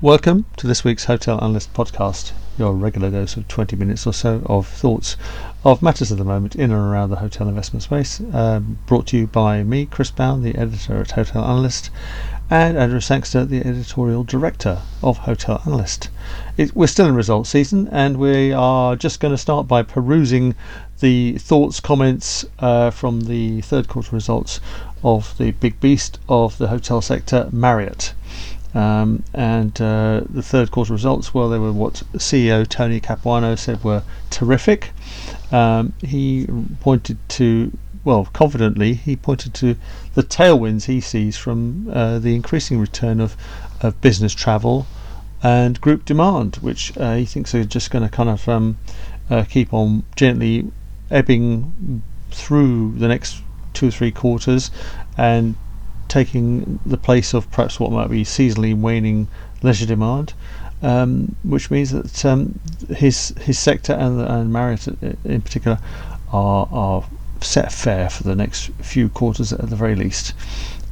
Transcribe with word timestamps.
Welcome 0.00 0.46
to 0.58 0.68
this 0.68 0.84
week's 0.84 1.06
Hotel 1.06 1.42
Analyst 1.42 1.74
podcast, 1.74 2.30
your 2.56 2.72
regular 2.72 3.10
dose 3.10 3.36
of 3.36 3.48
20 3.48 3.74
minutes 3.74 4.06
or 4.06 4.12
so 4.12 4.42
of 4.46 4.68
thoughts 4.68 5.16
of 5.64 5.82
matters 5.82 6.12
of 6.12 6.18
the 6.18 6.24
moment 6.24 6.54
in 6.54 6.70
and 6.70 6.80
around 6.80 7.10
the 7.10 7.16
hotel 7.16 7.48
investment 7.48 7.82
space. 7.82 8.20
Um, 8.32 8.78
brought 8.86 9.08
to 9.08 9.16
you 9.16 9.26
by 9.26 9.64
me, 9.64 9.86
Chris 9.86 10.12
Bown, 10.12 10.44
the 10.44 10.54
editor 10.54 11.00
at 11.00 11.10
Hotel 11.10 11.42
Analyst, 11.42 11.90
and 12.48 12.78
Andrew 12.78 13.00
Sangster, 13.00 13.44
the 13.44 13.66
editorial 13.66 14.22
director 14.22 14.82
of 15.02 15.18
Hotel 15.18 15.60
Analyst. 15.66 16.10
It, 16.56 16.76
we're 16.76 16.86
still 16.86 17.08
in 17.08 17.16
results 17.16 17.50
season, 17.50 17.88
and 17.90 18.18
we 18.18 18.52
are 18.52 18.94
just 18.94 19.18
going 19.18 19.34
to 19.34 19.36
start 19.36 19.66
by 19.66 19.82
perusing 19.82 20.54
the 21.00 21.38
thoughts, 21.38 21.80
comments 21.80 22.44
uh, 22.60 22.90
from 22.90 23.22
the 23.22 23.62
third 23.62 23.88
quarter 23.88 24.14
results 24.14 24.60
of 25.02 25.36
the 25.38 25.50
big 25.50 25.80
beast 25.80 26.20
of 26.28 26.56
the 26.58 26.68
hotel 26.68 27.00
sector, 27.00 27.48
Marriott. 27.50 28.14
Um, 28.74 29.24
and 29.32 29.80
uh, 29.80 30.22
the 30.28 30.42
third 30.42 30.70
quarter 30.70 30.92
results, 30.92 31.32
well, 31.32 31.48
they 31.48 31.58
were 31.58 31.72
what 31.72 32.02
CEO 32.14 32.68
Tony 32.68 33.00
Capuano 33.00 33.54
said 33.54 33.82
were 33.82 34.02
terrific. 34.30 34.90
Um, 35.50 35.94
he 36.00 36.46
pointed 36.80 37.18
to, 37.30 37.76
well, 38.04 38.26
confidently, 38.32 38.94
he 38.94 39.16
pointed 39.16 39.54
to 39.54 39.76
the 40.14 40.22
tailwinds 40.22 40.84
he 40.84 41.00
sees 41.00 41.36
from 41.36 41.90
uh, 41.92 42.18
the 42.18 42.34
increasing 42.34 42.78
return 42.78 43.20
of, 43.20 43.36
of 43.80 44.00
business 44.00 44.34
travel 44.34 44.86
and 45.42 45.80
group 45.80 46.04
demand, 46.04 46.56
which 46.56 46.96
uh, 46.98 47.14
he 47.14 47.24
thinks 47.24 47.54
are 47.54 47.64
just 47.64 47.90
going 47.90 48.02
to 48.02 48.10
kind 48.10 48.28
of 48.28 48.48
um, 48.48 48.76
uh, 49.30 49.44
keep 49.44 49.72
on 49.72 50.04
gently 50.16 50.70
ebbing 51.10 52.02
through 52.30 52.92
the 52.98 53.08
next 53.08 53.40
two 53.72 53.88
or 53.88 53.90
three 53.90 54.10
quarters 54.10 54.70
and 55.16 55.54
taking 56.08 56.80
the 56.84 56.96
place 56.96 57.34
of 57.34 57.50
perhaps 57.50 57.78
what 57.78 57.92
might 57.92 58.10
be 58.10 58.24
seasonally 58.24 58.74
waning 58.78 59.28
leisure 59.62 59.86
demand, 59.86 60.32
um, 60.82 61.34
which 61.42 61.70
means 61.70 61.90
that 61.90 62.24
um, 62.24 62.58
his 62.88 63.34
his 63.40 63.58
sector 63.58 63.92
and, 63.92 64.20
and 64.20 64.52
Marriott 64.52 64.86
in 65.24 65.40
particular 65.42 65.78
are 66.32 66.68
are 66.70 67.04
set 67.40 67.72
fair 67.72 68.10
for 68.10 68.24
the 68.24 68.34
next 68.34 68.70
few 68.82 69.08
quarters 69.08 69.52
at 69.52 69.70
the 69.70 69.76
very 69.76 69.94
least. 69.94 70.32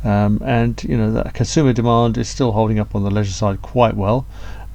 Um, 0.05 0.41
and 0.44 0.83
you 0.84 0.97
know 0.97 1.11
that 1.12 1.34
consumer 1.34 1.72
demand 1.72 2.17
is 2.19 2.28
still 2.28 2.53
holding 2.53 2.78
up 2.78 2.94
on 2.94 3.03
the 3.03 3.11
leisure 3.11 3.33
side 3.33 3.62
quite 3.62 3.97
well, 3.97 4.27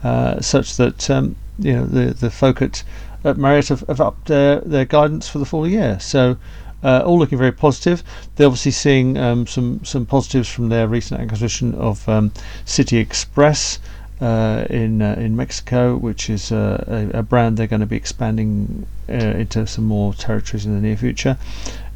uh, 0.04 0.42
such 0.42 0.78
that 0.78 1.10
um, 1.10 1.36
you 1.60 1.74
know 1.74 1.86
the 1.86 2.14
the 2.14 2.32
folk 2.32 2.62
at, 2.62 2.84
at 3.24 3.38
Marriott 3.38 3.70
have, 3.70 3.82
have 3.88 4.02
upped 4.02 4.28
their, 4.28 4.60
their 4.62 4.86
guidance 4.86 5.30
for 5.30 5.40
the 5.40 5.46
full 5.46 5.68
year. 5.68 6.00
So 6.00 6.38
uh, 6.84 7.04
all 7.06 7.20
looking 7.20 7.38
very 7.38 7.52
positive. 7.52 8.04
They're 8.36 8.48
obviously 8.48 8.72
seeing 8.72 9.18
um, 9.18 9.48
some 9.48 9.84
some 9.84 10.06
positives 10.06 10.50
from 10.50 10.70
their 10.70 10.88
recent 10.88 11.22
acquisition 11.22 11.76
of 11.76 12.08
um, 12.10 12.32
City 12.66 12.98
Express 12.98 13.80
uh, 14.22 14.66
in 14.70 15.02
uh, 15.02 15.16
in 15.18 15.36
Mexico, 15.36 15.98
which 15.98 16.30
is 16.30 16.52
uh, 16.52 17.10
a, 17.14 17.20
a, 17.20 17.24
brand 17.24 17.58
they're 17.58 17.66
going 17.66 17.80
to 17.80 17.88
be 17.88 17.96
expanding 17.96 18.86
uh, 19.10 19.14
into 19.14 19.66
some 19.66 19.86
more 19.86 20.14
territories 20.14 20.64
in 20.64 20.76
the 20.76 20.80
near 20.80 20.96
future. 20.96 21.38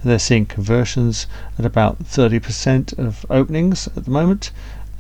They're 0.04 0.18
seeing 0.18 0.48
conversions 0.48 1.28
at 1.60 1.66
about 1.66 2.04
30% 2.04 2.98
of 2.98 3.26
openings 3.30 3.88
at 3.96 4.06
the 4.06 4.12
moment, 4.12 4.52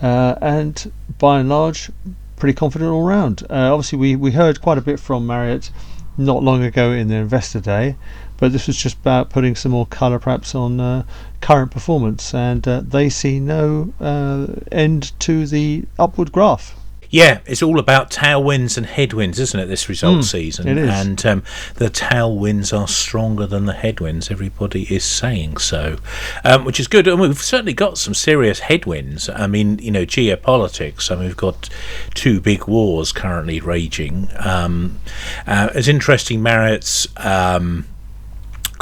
uh, 0.02 0.36
and 0.42 0.92
by 1.18 1.40
and 1.40 1.50
large, 1.50 1.92
pretty 2.36 2.54
confident 2.54 2.92
all 2.92 3.04
round. 3.04 3.44
obviously, 3.50 3.98
we, 3.98 4.16
we 4.16 4.32
heard 4.32 4.62
quite 4.62 4.78
a 4.78 4.82
bit 4.82 5.00
from 5.00 5.26
Marriott 5.26 5.72
not 6.18 6.44
long 6.44 6.64
ago 6.64 6.92
in 6.92 7.08
their 7.08 7.22
investor 7.22 7.60
day, 7.60 7.96
but 8.38 8.52
this 8.52 8.68
was 8.68 8.78
just 8.78 8.98
about 8.98 9.30
putting 9.30 9.56
some 9.56 9.72
more 9.72 9.86
colour 9.86 10.20
perhaps 10.20 10.56
on 10.56 10.80
uh, 10.80 11.04
current 11.42 11.72
performance, 11.72 12.34
and 12.34 12.68
uh, 12.68 12.82
they 12.82 13.10
see 13.10 13.40
no 13.40 13.94
uh, 14.00 14.48
end 14.72 15.18
to 15.20 15.46
the 15.46 15.86
upward 15.98 16.32
graph. 16.32 16.76
Yeah, 17.10 17.40
it's 17.46 17.64
all 17.64 17.80
about 17.80 18.10
tailwinds 18.10 18.78
and 18.78 18.86
headwinds, 18.86 19.40
isn't 19.40 19.58
it? 19.58 19.68
This 19.68 19.88
result 19.88 20.18
mm, 20.18 20.24
season, 20.24 20.68
it 20.68 20.78
is. 20.78 20.90
and 20.90 21.26
um, 21.26 21.44
the 21.76 21.90
tailwinds 21.90 22.78
are 22.78 22.90
stronger 22.90 23.46
than 23.46 23.66
the 23.66 23.74
headwinds. 23.74 24.30
Everybody 24.32 24.84
is 24.94 25.06
saying 25.06 25.58
so, 25.58 25.98
um, 26.44 26.66
which 26.66 26.78
is 26.78 26.88
good. 26.88 27.08
And 27.08 27.20
we've 27.22 27.38
certainly 27.38 27.74
got 27.74 27.98
some 27.98 28.14
serious 28.14 28.60
headwinds. 28.60 29.30
I 29.30 29.48
mean, 29.48 29.80
you 29.80 29.92
know, 29.92 30.06
geopolitics. 30.06 31.10
I 31.10 31.16
mean, 31.16 31.26
we've 31.26 31.38
got 31.38 31.70
two 32.16 32.42
big 32.42 32.68
wars 32.68 33.12
currently 33.12 33.62
raging. 33.62 34.28
Um, 34.40 35.00
uh, 35.48 35.70
it's 35.74 35.88
interesting. 35.88 36.44
Marriott's. 36.44 37.08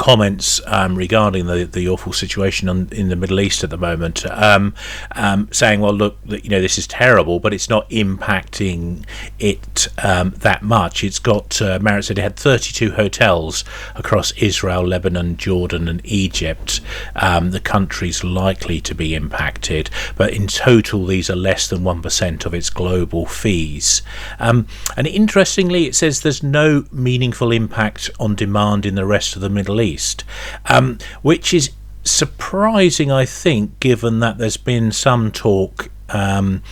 Comments 0.04 0.60
um, 0.66 0.96
regarding 0.96 1.46
the, 1.46 1.64
the 1.64 1.88
awful 1.88 2.12
situation 2.12 2.68
on, 2.68 2.90
in 2.92 3.08
the 3.08 3.16
Middle 3.16 3.40
East 3.40 3.64
at 3.64 3.70
the 3.70 3.78
moment, 3.78 4.26
um, 4.30 4.74
um, 5.12 5.48
saying, 5.50 5.80
"Well, 5.80 5.94
look, 5.94 6.18
you 6.26 6.50
know, 6.50 6.60
this 6.60 6.76
is 6.76 6.86
terrible, 6.86 7.40
but 7.40 7.54
it's 7.54 7.70
not 7.70 7.88
impacting 7.88 9.06
it 9.38 9.88
um, 10.04 10.32
that 10.40 10.62
much." 10.62 11.02
It's 11.04 11.18
got 11.18 11.62
uh, 11.62 11.78
Marriott 11.80 12.04
said 12.04 12.18
it 12.18 12.20
had 12.20 12.36
32 12.36 12.90
hotels 12.90 13.64
across 13.94 14.30
Israel, 14.32 14.86
Lebanon, 14.86 15.38
Jordan, 15.38 15.88
and 15.88 16.02
Egypt. 16.04 16.82
Um, 17.16 17.52
the 17.52 17.60
countries 17.60 18.22
likely 18.22 18.82
to 18.82 18.94
be 18.94 19.14
impacted, 19.14 19.88
but 20.16 20.34
in 20.34 20.48
total, 20.48 21.06
these 21.06 21.30
are 21.30 21.34
less 21.36 21.66
than 21.66 21.82
one 21.82 22.02
percent 22.02 22.44
of 22.44 22.52
its 22.52 22.68
global 22.68 23.24
fees. 23.24 24.02
Um, 24.38 24.66
and 24.98 25.06
interestingly, 25.06 25.86
it 25.86 25.94
says 25.94 26.20
there's 26.20 26.42
no 26.42 26.84
meaningful 26.92 27.52
impact 27.52 28.10
on 28.20 28.34
demand 28.34 28.84
in 28.84 28.96
the 28.96 29.06
rest 29.06 29.34
of 29.34 29.40
the 29.40 29.48
Middle 29.48 29.80
East 29.80 29.93
least, 29.94 30.24
um, 30.66 30.98
which 31.22 31.54
is 31.54 31.70
surprising, 32.02 33.10
I 33.10 33.24
think, 33.24 33.78
given 33.80 34.20
that 34.20 34.38
there's 34.38 34.56
been 34.56 34.92
some 34.92 35.30
talk 35.30 35.88
um, 36.08 36.62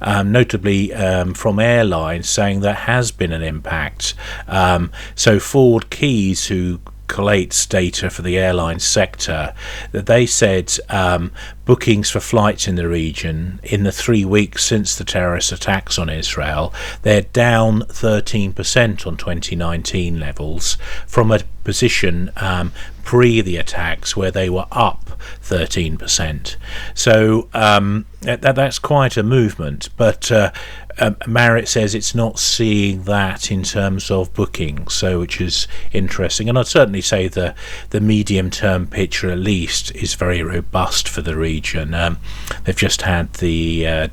um, 0.00 0.30
notably 0.30 0.92
um, 0.94 1.34
from 1.34 1.58
airlines, 1.58 2.28
saying 2.28 2.60
there 2.60 2.74
has 2.74 3.10
been 3.10 3.32
an 3.32 3.42
impact. 3.42 4.14
Um, 4.46 4.92
so 5.14 5.38
ForwardKeys, 5.38 6.46
who 6.46 6.80
collates 7.06 7.68
data 7.68 8.10
for 8.10 8.22
the 8.22 8.38
airline 8.38 8.80
sector, 8.80 9.54
that 9.92 10.06
they 10.06 10.26
said 10.26 10.72
um, 10.88 11.32
bookings 11.64 12.10
for 12.10 12.20
flights 12.20 12.68
in 12.68 12.76
the 12.76 12.88
region 12.88 13.60
in 13.62 13.82
the 13.82 13.92
three 13.92 14.24
weeks 14.24 14.64
since 14.64 14.96
the 14.96 15.04
terrorist 15.04 15.52
attacks 15.52 15.98
on 15.98 16.08
Israel, 16.08 16.72
they're 17.02 17.22
down 17.22 17.80
13% 17.82 19.06
on 19.06 19.16
2019 19.16 20.20
levels 20.20 20.76
from 21.06 21.30
a 21.30 21.40
position 21.64 22.30
um, 22.36 22.72
pre 23.02 23.40
the 23.40 23.56
attacks 23.56 24.16
where 24.16 24.30
they 24.30 24.50
were 24.50 24.66
up 24.70 25.18
13%. 25.42 26.56
So 26.94 27.48
um, 27.54 28.06
that, 28.22 28.42
that's 28.42 28.78
quite 28.78 29.16
a 29.16 29.22
movement. 29.22 29.88
But 29.96 30.30
uh, 30.30 30.52
um, 30.98 31.16
Marriott 31.26 31.68
says 31.68 31.94
it's 31.94 32.14
not 32.14 32.38
seeing 32.38 33.02
that 33.02 33.50
in 33.50 33.62
terms 33.62 34.10
of 34.10 34.32
bookings, 34.32 34.94
so 34.94 35.20
which 35.20 35.38
is 35.40 35.68
interesting. 35.92 36.48
And 36.48 36.58
I'd 36.58 36.66
certainly 36.66 37.02
say 37.02 37.28
the 37.28 37.54
the 37.90 38.00
medium 38.00 38.50
term 38.50 38.86
picture 38.86 39.30
at 39.30 39.38
least 39.38 39.94
is 39.94 40.14
very 40.14 40.42
robust 40.42 41.08
for 41.08 41.22
the 41.22 41.36
region. 41.36 41.94
Um, 41.94 42.18
they've 42.64 42.76
just 42.76 43.02
had 43.02 43.34
the 43.34 43.86
uh, 43.86 44.08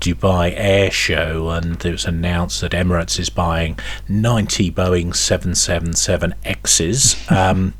Dubai 0.00 0.52
Air 0.56 0.90
Show, 0.90 1.50
and 1.50 1.84
it 1.84 1.92
was 1.92 2.04
announced 2.04 2.60
that 2.60 2.72
Emirates 2.72 3.18
is 3.18 3.30
buying 3.30 3.78
90 4.08 4.70
Boeing 4.72 5.12
777Xs. 5.12 7.30
Um, 7.34 7.74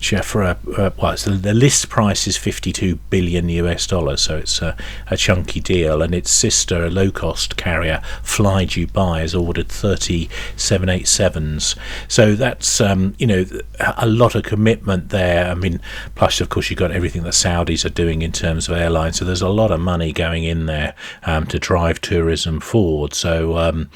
for 0.00 0.42
a 0.42 0.56
uh, 0.76 0.90
well, 0.96 1.16
the 1.16 1.54
list 1.54 1.88
price 1.88 2.26
is 2.26 2.36
52 2.36 2.96
billion 3.10 3.48
US 3.48 3.86
dollars, 3.86 4.22
so 4.22 4.36
it's 4.36 4.62
a, 4.62 4.76
a 5.08 5.16
chunky 5.16 5.60
deal. 5.60 6.02
And 6.02 6.14
its 6.14 6.30
sister 6.30 6.84
a 6.84 6.90
low 6.90 7.10
cost 7.10 7.56
carrier, 7.56 8.00
Fly 8.22 8.64
Dubai, 8.64 9.20
has 9.20 9.34
ordered 9.34 9.68
30 9.68 10.28
787s. 10.56 11.76
So 12.06 12.34
that's 12.34 12.80
um, 12.80 13.14
you 13.18 13.26
know 13.26 13.44
a 13.96 14.06
lot 14.06 14.34
of 14.34 14.44
commitment 14.44 15.10
there. 15.10 15.50
I 15.50 15.54
mean, 15.54 15.80
plus 16.14 16.40
of 16.40 16.48
course 16.48 16.70
you've 16.70 16.78
got 16.78 16.92
everything 16.92 17.24
that 17.24 17.34
Saudis 17.34 17.84
are 17.84 17.90
doing 17.90 18.22
in 18.22 18.32
terms 18.32 18.68
of 18.68 18.76
airlines. 18.76 19.18
So 19.18 19.24
there's 19.24 19.42
a 19.42 19.48
lot 19.48 19.70
of 19.70 19.80
money 19.80 20.12
going 20.12 20.44
in 20.44 20.66
there 20.66 20.94
um, 21.24 21.46
to 21.46 21.58
drive 21.58 22.00
tourism 22.00 22.60
forward. 22.60 23.14
So 23.14 23.58
um, 23.58 23.90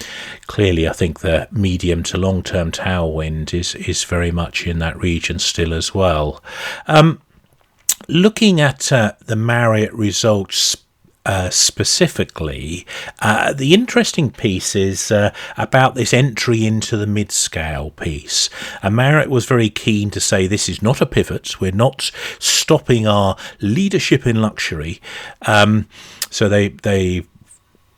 clearly, 0.47 0.89
I 0.89 0.93
think 0.93 1.21
the 1.21 1.49
medium 1.53 2.03
to 2.05 2.19
long 2.19 2.43
term 2.43 2.71
tailwind 2.73 3.55
is 3.55 3.75
is 3.77 4.05
very 4.05 4.31
much 4.31 4.67
in 4.67 4.79
that 4.81 4.99
region 4.99 5.39
still 5.39 5.73
as 5.73 5.92
well. 5.95 6.43
Um, 6.87 7.21
looking 8.09 8.61
at 8.61 8.93
uh, 8.93 9.13
the 9.25 9.37
Marriott 9.37 9.93
results 9.93 10.77
uh, 11.25 11.51
specifically, 11.51 12.85
uh, 13.21 13.53
the 13.53 13.75
interesting 13.75 14.31
piece 14.31 14.75
is 14.75 15.13
uh, 15.13 15.33
about 15.57 15.95
this 15.95 16.13
entry 16.13 16.67
into 16.67 16.97
the 16.97 17.07
mid 17.07 17.31
scale 17.31 17.91
piece. 17.91 18.51
And 18.83 18.97
Marriott 18.97 19.31
was 19.31 19.47
very 19.47 19.71
keen 19.71 20.11
to 20.11 20.21
say 20.21 20.47
this 20.47 20.69
is 20.69 20.83
not 20.83 21.01
a 21.01 21.07
pivot, 21.07 21.61
we're 21.61 21.71
not 21.71 22.11
stopping 22.41 23.07
our 23.07 23.37
leadership 23.61 24.27
in 24.27 24.43
luxury. 24.43 25.01
Um, 25.43 25.89
so 26.29 26.49
they, 26.49 26.69
they 26.69 27.25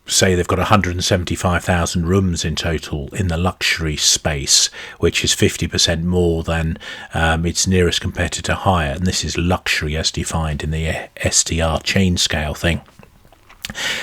say 0.07 0.35
they've 0.35 0.47
got 0.47 0.59
175,000 0.59 2.07
rooms 2.07 2.45
in 2.45 2.57
total 2.57 3.09
in 3.15 3.29
the 3.29 3.39
luxury 3.39 3.97
space, 3.97 4.67
which 4.99 5.25
is 5.25 5.35
50% 5.35 6.03
more 6.03 6.43
than 6.43 6.79
um, 7.15 7.47
its 7.47 7.67
nearest 7.67 8.01
competitor 8.01 8.55
Hyatt. 8.55 8.99
And 8.99 9.07
this 9.07 9.25
is 9.25 9.39
luxury 9.39 9.97
as 9.97 10.11
defined 10.11 10.63
in 10.63 10.71
the 10.71 11.09
STR 11.29 11.83
chain 11.83 12.17
scale 12.17 12.55
thing. 12.55 12.83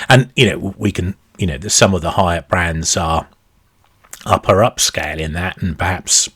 And, 0.08 0.32
you 0.34 0.50
know, 0.50 0.74
we 0.76 0.90
can 0.90 1.14
you 1.38 1.46
know, 1.46 1.58
some 1.66 1.94
of 1.94 2.02
the 2.02 2.12
Hyatt 2.12 2.48
brands 2.48 2.96
are 2.96 3.26
upper 4.24 4.56
upscale 4.56 5.18
in 5.18 5.32
that, 5.32 5.60
and 5.60 5.78
perhaps 5.78 6.28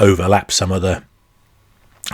overlap 0.00 0.50
some 0.50 0.72
of 0.72 0.82
the 0.82 1.04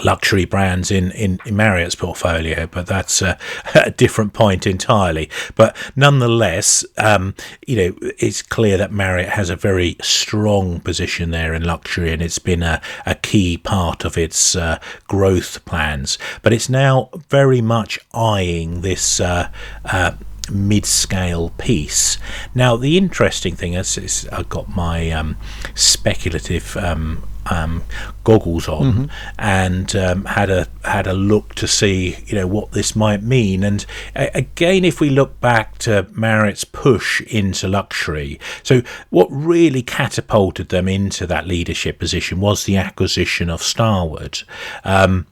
luxury 0.02 0.44
brands 0.44 0.90
in, 0.90 1.12
in, 1.12 1.38
in, 1.46 1.54
Marriott's 1.54 1.94
portfolio, 1.94 2.66
but 2.66 2.86
that's 2.86 3.22
a, 3.22 3.38
a, 3.74 3.90
different 3.90 4.32
point 4.32 4.66
entirely. 4.66 5.30
But 5.54 5.76
nonetheless, 5.94 6.84
um, 6.98 7.34
you 7.66 7.76
know, 7.76 7.96
it's 8.18 8.42
clear 8.42 8.76
that 8.76 8.92
Marriott 8.92 9.30
has 9.30 9.50
a 9.50 9.56
very 9.56 9.96
strong 10.02 10.80
position 10.80 11.30
there 11.30 11.54
in 11.54 11.62
luxury, 11.62 12.12
and 12.12 12.22
it's 12.22 12.38
been 12.38 12.62
a, 12.62 12.80
a 13.06 13.14
key 13.14 13.56
part 13.56 14.04
of 14.04 14.18
its 14.18 14.56
uh, 14.56 14.80
growth 15.06 15.64
plans. 15.64 16.18
But 16.42 16.52
it's 16.52 16.68
now 16.68 17.10
very 17.28 17.60
much 17.60 17.98
eyeing 18.12 18.80
this. 18.80 19.20
Uh, 19.20 19.50
uh, 19.84 20.12
mid-scale 20.52 21.48
piece. 21.56 22.18
Now, 22.54 22.76
the 22.76 22.98
interesting 22.98 23.56
thing 23.56 23.72
is, 23.72 23.96
is 23.96 24.28
I've 24.30 24.50
got 24.50 24.68
my 24.68 25.10
um, 25.10 25.38
speculative 25.74 26.76
um, 26.76 27.22
um, 27.50 27.82
goggles 28.24 28.68
on 28.68 28.82
mm-hmm. 28.82 29.04
and 29.38 29.94
um, 29.96 30.24
had 30.24 30.50
a 30.50 30.66
had 30.84 31.06
a 31.06 31.12
look 31.12 31.54
to 31.56 31.66
see 31.66 32.16
you 32.26 32.34
know 32.34 32.46
what 32.46 32.72
this 32.72 32.94
might 32.96 33.22
mean. 33.22 33.64
And 33.64 33.84
again, 34.14 34.84
if 34.84 35.00
we 35.00 35.10
look 35.10 35.40
back 35.40 35.78
to 35.78 36.06
Marriott's 36.12 36.64
push 36.64 37.20
into 37.22 37.68
luxury, 37.68 38.38
so 38.62 38.82
what 39.10 39.28
really 39.30 39.82
catapulted 39.82 40.68
them 40.68 40.88
into 40.88 41.26
that 41.26 41.46
leadership 41.46 41.98
position 41.98 42.40
was 42.40 42.64
the 42.64 42.76
acquisition 42.76 43.50
of 43.50 43.62
Starwood. 43.62 44.42
Um, 44.84 45.26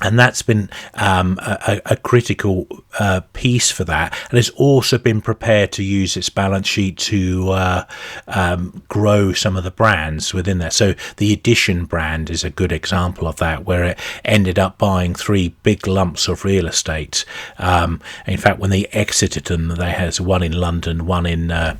and 0.00 0.18
that's 0.18 0.42
been 0.42 0.70
um, 0.94 1.38
a, 1.42 1.80
a, 1.86 1.96
critical 1.96 2.68
uh, 3.00 3.20
piece 3.32 3.70
for 3.70 3.84
that, 3.84 4.16
and 4.30 4.38
it's 4.38 4.50
also 4.50 4.96
been 4.96 5.20
prepared 5.20 5.72
to 5.72 5.82
use 5.82 6.16
its 6.16 6.28
balance 6.28 6.68
sheet 6.68 6.96
to 6.98 7.50
uh, 7.50 7.84
um, 8.28 8.82
grow 8.88 9.32
some 9.32 9.56
of 9.56 9.64
the 9.64 9.70
brands 9.70 10.32
within 10.32 10.58
there. 10.58 10.70
So 10.70 10.94
the 11.16 11.32
Edition 11.32 11.84
brand 11.84 12.30
is 12.30 12.44
a 12.44 12.50
good 12.50 12.70
example 12.70 13.26
of 13.26 13.36
that, 13.36 13.64
where 13.64 13.84
it 13.84 13.98
ended 14.24 14.58
up 14.58 14.78
buying 14.78 15.14
three 15.14 15.54
big 15.62 15.86
lumps 15.86 16.28
of 16.28 16.44
real 16.44 16.66
estate. 16.66 17.24
Um, 17.58 18.00
in 18.26 18.38
fact, 18.38 18.60
when 18.60 18.70
they 18.70 18.86
exited 18.86 19.46
them, 19.46 19.68
they 19.68 19.90
had 19.90 20.18
one 20.20 20.42
in 20.42 20.52
London, 20.52 21.06
one 21.06 21.26
in 21.26 21.50
uh, 21.50 21.76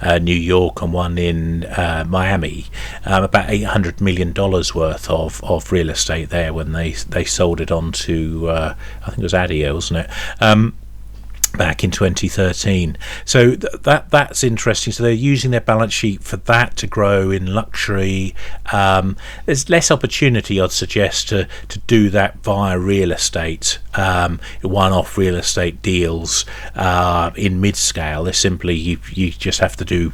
uh 0.00 0.18
New 0.18 0.34
York, 0.34 0.82
and 0.82 0.92
one 0.92 1.18
in 1.18 1.64
uh, 1.64 2.04
Miami. 2.08 2.66
Um, 3.04 3.24
about 3.24 3.50
eight 3.50 3.64
hundred 3.64 4.00
million 4.00 4.32
dollars 4.32 4.74
worth 4.74 5.08
of, 5.10 5.42
of 5.44 5.72
real 5.72 5.90
estate 5.90 6.30
there 6.30 6.52
when 6.52 6.72
they 6.72 6.92
they 6.92 7.24
sold 7.24 7.60
it 7.60 7.70
on 7.70 7.92
to, 7.92 8.48
uh, 8.48 8.74
I 9.02 9.06
think 9.06 9.18
it 9.18 9.22
was 9.22 9.34
Adia, 9.34 9.74
wasn't 9.74 10.00
it? 10.00 10.10
Um, 10.40 10.74
back 11.48 11.82
in 11.84 11.90
2013. 11.90 12.96
So 13.24 13.56
th- 13.56 13.82
that 13.82 14.10
that's 14.10 14.44
interesting. 14.44 14.92
So 14.92 15.02
they're 15.02 15.12
using 15.12 15.50
their 15.50 15.60
balance 15.60 15.92
sheet 15.92 16.22
for 16.22 16.36
that 16.36 16.76
to 16.78 16.86
grow 16.86 17.30
in 17.30 17.54
luxury. 17.54 18.34
Um, 18.72 19.16
there's 19.46 19.68
less 19.68 19.90
opportunity, 19.90 20.60
I'd 20.60 20.72
suggest, 20.72 21.28
to 21.28 21.48
to 21.68 21.78
do 21.80 22.10
that 22.10 22.38
via 22.42 22.78
real 22.78 23.12
estate, 23.12 23.78
um, 23.94 24.40
one-off 24.62 25.16
real 25.16 25.36
estate 25.36 25.82
deals 25.82 26.44
uh, 26.74 27.30
in 27.36 27.60
mid-scale. 27.60 28.24
They 28.24 28.32
simply 28.32 28.74
you 28.74 28.98
you 29.10 29.30
just 29.30 29.60
have 29.60 29.76
to 29.76 29.84
do 29.84 30.12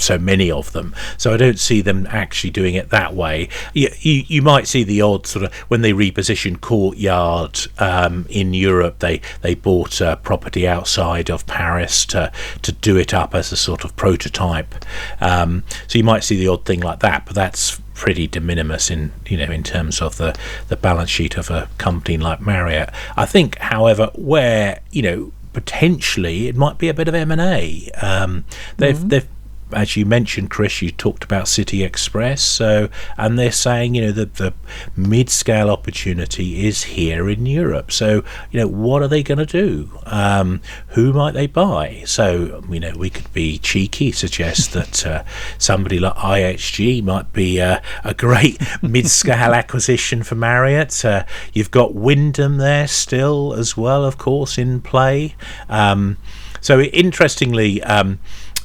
so 0.00 0.18
many 0.18 0.50
of 0.50 0.72
them. 0.72 0.94
So 1.16 1.32
I 1.32 1.36
don't 1.36 1.58
see 1.58 1.80
them 1.80 2.06
actually 2.10 2.50
doing 2.50 2.74
it 2.74 2.90
that 2.90 3.14
way. 3.14 3.48
You, 3.74 3.88
you, 4.00 4.24
you 4.26 4.42
might 4.42 4.66
see 4.66 4.84
the 4.84 5.00
odd 5.00 5.26
sort 5.26 5.44
of 5.44 5.54
when 5.68 5.82
they 5.82 5.92
repositioned 5.92 6.60
Courtyard 6.60 7.60
um, 7.78 8.26
in 8.28 8.54
Europe, 8.54 8.98
they 9.00 9.20
they 9.42 9.54
bought 9.54 10.00
a 10.00 10.18
property 10.22 10.66
outside 10.66 11.30
of 11.30 11.46
Paris 11.46 12.04
to 12.06 12.32
to 12.62 12.72
do 12.72 12.96
it 12.96 13.14
up 13.14 13.34
as 13.34 13.52
a 13.52 13.56
sort 13.56 13.84
of 13.84 13.94
prototype. 13.96 14.74
Um, 15.20 15.64
so 15.86 15.98
you 15.98 16.04
might 16.04 16.24
see 16.24 16.38
the 16.38 16.48
odd 16.48 16.64
thing 16.64 16.80
like 16.80 17.00
that, 17.00 17.26
but 17.26 17.34
that's 17.34 17.80
pretty 17.94 18.26
de 18.26 18.40
minimis 18.40 18.90
in 18.90 19.12
you 19.26 19.36
know 19.36 19.52
in 19.52 19.62
terms 19.62 20.00
of 20.00 20.16
the 20.16 20.34
the 20.68 20.76
balance 20.76 21.10
sheet 21.10 21.36
of 21.36 21.50
a 21.50 21.68
company 21.76 22.16
like 22.16 22.40
Marriott. 22.40 22.90
I 23.16 23.26
think, 23.26 23.58
however, 23.58 24.10
where 24.14 24.80
you 24.90 25.02
know 25.02 25.32
potentially 25.52 26.48
it 26.48 26.56
might 26.56 26.78
be 26.78 26.88
a 26.88 26.94
bit 26.94 27.08
of 27.08 27.14
M 27.14 27.30
and 27.30 27.40
A. 27.40 27.90
Um, 28.00 28.44
they've 28.76 28.96
mm-hmm. 28.96 29.08
they've 29.08 29.28
as 29.72 29.96
you 29.96 30.04
mentioned, 30.06 30.50
Chris, 30.50 30.82
you 30.82 30.90
talked 30.90 31.24
about 31.24 31.48
City 31.48 31.82
Express. 31.82 32.42
So, 32.42 32.88
and 33.16 33.38
they're 33.38 33.52
saying, 33.52 33.94
you 33.94 34.02
know, 34.02 34.12
that 34.12 34.34
the 34.34 34.54
mid-scale 34.96 35.70
opportunity 35.70 36.66
is 36.66 36.84
here 36.84 37.28
in 37.28 37.46
Europe. 37.46 37.92
So, 37.92 38.24
you 38.50 38.60
know, 38.60 38.66
what 38.68 39.02
are 39.02 39.08
they 39.08 39.22
going 39.22 39.38
to 39.38 39.46
do? 39.46 39.90
Um, 40.06 40.60
who 40.88 41.12
might 41.12 41.34
they 41.34 41.46
buy? 41.46 42.02
So, 42.06 42.64
you 42.68 42.80
know, 42.80 42.92
we 42.96 43.10
could 43.10 43.32
be 43.32 43.58
cheeky, 43.58 44.12
suggest 44.12 44.72
that 44.74 45.06
uh, 45.06 45.24
somebody 45.58 45.98
like 45.98 46.14
IHG 46.14 47.02
might 47.02 47.32
be 47.32 47.58
a 47.58 47.82
great 48.16 48.60
mid-scale 48.82 49.54
acquisition 49.54 50.22
for 50.22 50.34
Marriott. 50.34 51.04
Uh, 51.04 51.24
you've 51.52 51.70
got 51.70 51.94
Wyndham 51.94 52.56
there 52.56 52.88
still 52.88 53.54
as 53.54 53.76
well, 53.76 54.04
of 54.04 54.18
course, 54.18 54.58
in 54.58 54.80
play. 54.80 55.34
Um, 55.68 56.16
so, 56.60 56.80
interestingly. 56.80 57.82
Um, 57.82 58.18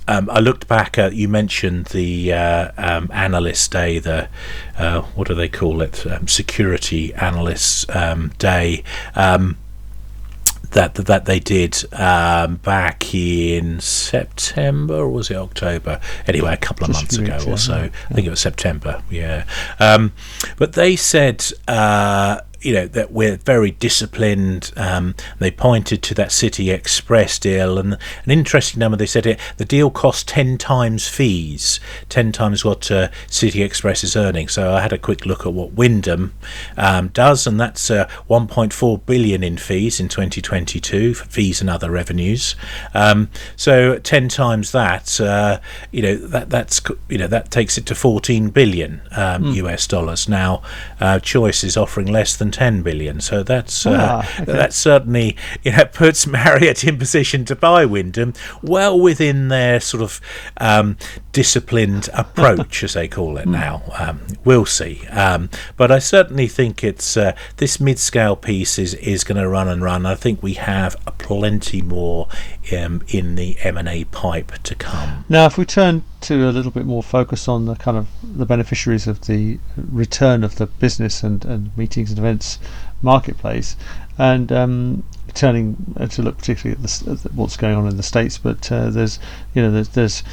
um, 0.08 0.30
I 0.30 0.40
looked 0.40 0.68
back 0.68 0.98
at 0.98 1.16
you 1.16 1.28
mentioned 1.28 1.88
the 1.88 2.34
uh, 2.34 2.72
um, 2.78 3.10
analyst 3.14 3.72
day, 3.72 4.00
the 4.00 4.30
uh, 4.78 5.02
what 5.02 5.28
do 5.28 5.34
they 5.34 5.50
call 5.50 5.82
it? 5.82 6.06
Um, 6.06 6.28
security 6.28 7.14
analysts 7.16 7.86
um, 7.90 8.32
day. 8.38 8.84
Um, 9.16 9.58
that, 10.72 10.96
that 10.96 11.24
they 11.24 11.40
did 11.40 11.86
um, 11.94 12.58
back 12.58 13.16
in 13.16 13.80
September 13.80 14.96
or 14.96 15.10
was 15.10 15.32
it 15.32 15.38
October? 15.38 16.02
Anyway, 16.28 16.54
a 16.54 16.58
couple 16.58 16.84
of 16.84 16.92
Just 16.92 17.18
months 17.18 17.18
ago 17.18 17.52
or 17.52 17.58
so. 17.58 17.78
Yeah. 17.78 17.90
I 18.10 18.14
think 18.14 18.28
it 18.28 18.30
was 18.30 18.42
September. 18.42 19.02
Yeah, 19.10 19.46
but 20.58 20.74
they 20.74 20.98
said 20.98 21.46
uh, 21.70 22.42
you 22.66 22.74
know 22.74 22.88
that 22.88 23.12
we're 23.12 23.38
very 23.38 23.70
disciplined. 23.70 24.74
Um, 24.76 25.14
they 25.38 25.52
pointed 25.52 26.02
to 26.04 26.16
that 26.16 26.32
City 26.32 26.72
Express 26.72 27.38
deal, 27.38 27.78
and 27.78 27.94
an 27.94 28.32
interesting 28.32 28.80
number. 28.80 28.98
They 28.98 29.06
said 29.06 29.28
it 29.28 29.40
the 29.58 29.66
deal 29.66 29.92
cost 29.92 30.28
ten 30.28 30.58
times 30.58 31.08
fees, 31.08 31.80
ten 32.10 32.32
times 32.32 32.66
what 32.66 32.90
uh, 32.90 33.10
City 33.28 33.62
Express 33.62 34.04
is 34.04 34.16
earning. 34.16 34.48
So 34.48 34.74
I 34.74 34.82
had 34.82 34.92
a 34.92 34.98
quick 34.98 35.28
look 35.28 35.46
at 35.46 35.54
what 35.54 35.74
Wyndham 35.74 36.34
um, 36.76 37.10
does, 37.10 37.46
and 37.46 37.60
that's 37.60 37.92
uh, 37.92 38.10
1.4 38.30 39.06
billion 39.06 39.44
in 39.44 39.58
fees 39.58 40.00
in 40.00 40.08
2022 40.08 41.14
for 41.14 41.26
fees 41.26 41.62
and 41.62 41.70
other 41.70 41.92
revenues. 41.92 42.56
Um, 42.96 43.30
so 43.56 44.00
ten 44.00 44.28
times 44.28 44.72
that, 44.72 45.22
uh, 45.22 45.60
you 45.92 46.02
know 46.02 46.16
that 46.16 46.50
that's 46.50 46.82
you 47.10 47.20
know 47.20 47.28
that 47.28 47.52
takes 47.52 47.78
it 47.78 47.86
to 47.86 47.94
14 47.94 48.50
billion 48.50 49.02
mm. 49.12 49.54
US 49.56 49.86
dollars. 49.86 50.28
Now, 50.28 50.64
uh, 51.00 51.20
Choice 51.20 51.64
is 51.64 51.78
offering 51.78 52.08
less 52.08 52.36
than 52.36 52.55
10 52.56 52.84
billion. 52.84 53.20
So 53.20 53.44
that's 53.44 53.86
uh, 53.86 53.98
ah, 54.24 54.42
okay. 54.42 54.54
that 54.54 54.74
certainly 54.74 55.36
you 55.62 55.74
know 55.74 55.84
puts 55.94 56.26
Marriott 56.26 56.86
in 56.86 56.98
position 56.98 57.44
to 57.46 57.56
buy 57.56 57.86
Wyndham 57.86 58.34
well 58.64 58.98
within 58.98 59.50
their 59.50 59.82
sort 59.82 60.02
of 60.02 60.22
um, 60.56 60.96
disciplined 61.34 62.08
approach, 62.14 62.82
as 62.82 62.94
they 62.94 63.10
call 63.10 63.36
it 63.38 63.44
hmm. 63.44 63.52
now. 63.52 63.84
Um, 64.00 64.22
we'll 64.46 64.66
see, 64.66 65.06
um, 65.08 65.50
but 65.76 65.92
I 65.92 66.00
certainly 66.00 66.48
think 66.48 66.82
it's 66.82 67.18
uh, 67.18 67.36
this 67.58 67.82
mid-scale 67.82 68.38
piece 68.38 68.80
is 68.80 68.94
is 68.94 69.26
going 69.26 69.42
to 69.42 69.50
run 69.50 69.68
and 69.68 69.84
run. 69.84 70.06
I 70.06 70.16
think 70.16 70.42
we 70.42 70.54
have 70.54 70.96
plenty 71.18 71.82
more 71.82 72.30
um, 72.72 73.02
in 73.10 73.36
the 73.36 73.58
M 73.64 73.78
and 73.78 73.90
A 73.90 74.06
pipe 74.06 74.54
to 74.64 74.76
come. 74.76 75.26
Now, 75.28 75.46
if 75.48 75.58
we 75.58 75.66
turn 75.66 76.06
to 76.26 76.50
a 76.50 76.52
little 76.52 76.72
bit 76.72 76.86
more 76.86 77.04
focus 77.04 77.48
on 77.48 77.66
the 77.66 77.76
kind 77.76 77.98
of 77.98 78.08
the 78.24 78.46
beneficiaries 78.46 79.06
of 79.06 79.22
the 79.28 79.60
return 79.78 80.44
of 80.44 80.56
the 80.56 80.66
business 80.66 81.22
and, 81.22 81.46
and 81.46 81.76
meetings 81.78 82.10
and 82.10 82.18
events 82.18 82.58
marketplace, 83.04 83.76
and 84.18 84.52
um, 84.52 85.04
turning 85.36 85.78
uh, 86.00 86.08
to 86.08 86.24
look 86.24 86.38
particularly 86.38 86.82
at, 86.82 86.90
the, 86.90 87.12
at, 87.12 87.34
what's 87.34 87.58
going 87.58 87.76
on 87.76 87.88
in 87.88 87.98
the 87.98 88.04
states. 88.04 88.40
But 88.40 88.72
uh, 88.72 88.90
there's 88.90 89.20
you 89.54 89.62
know 89.62 89.72
there's, 89.72 89.90
there's 89.90 90.24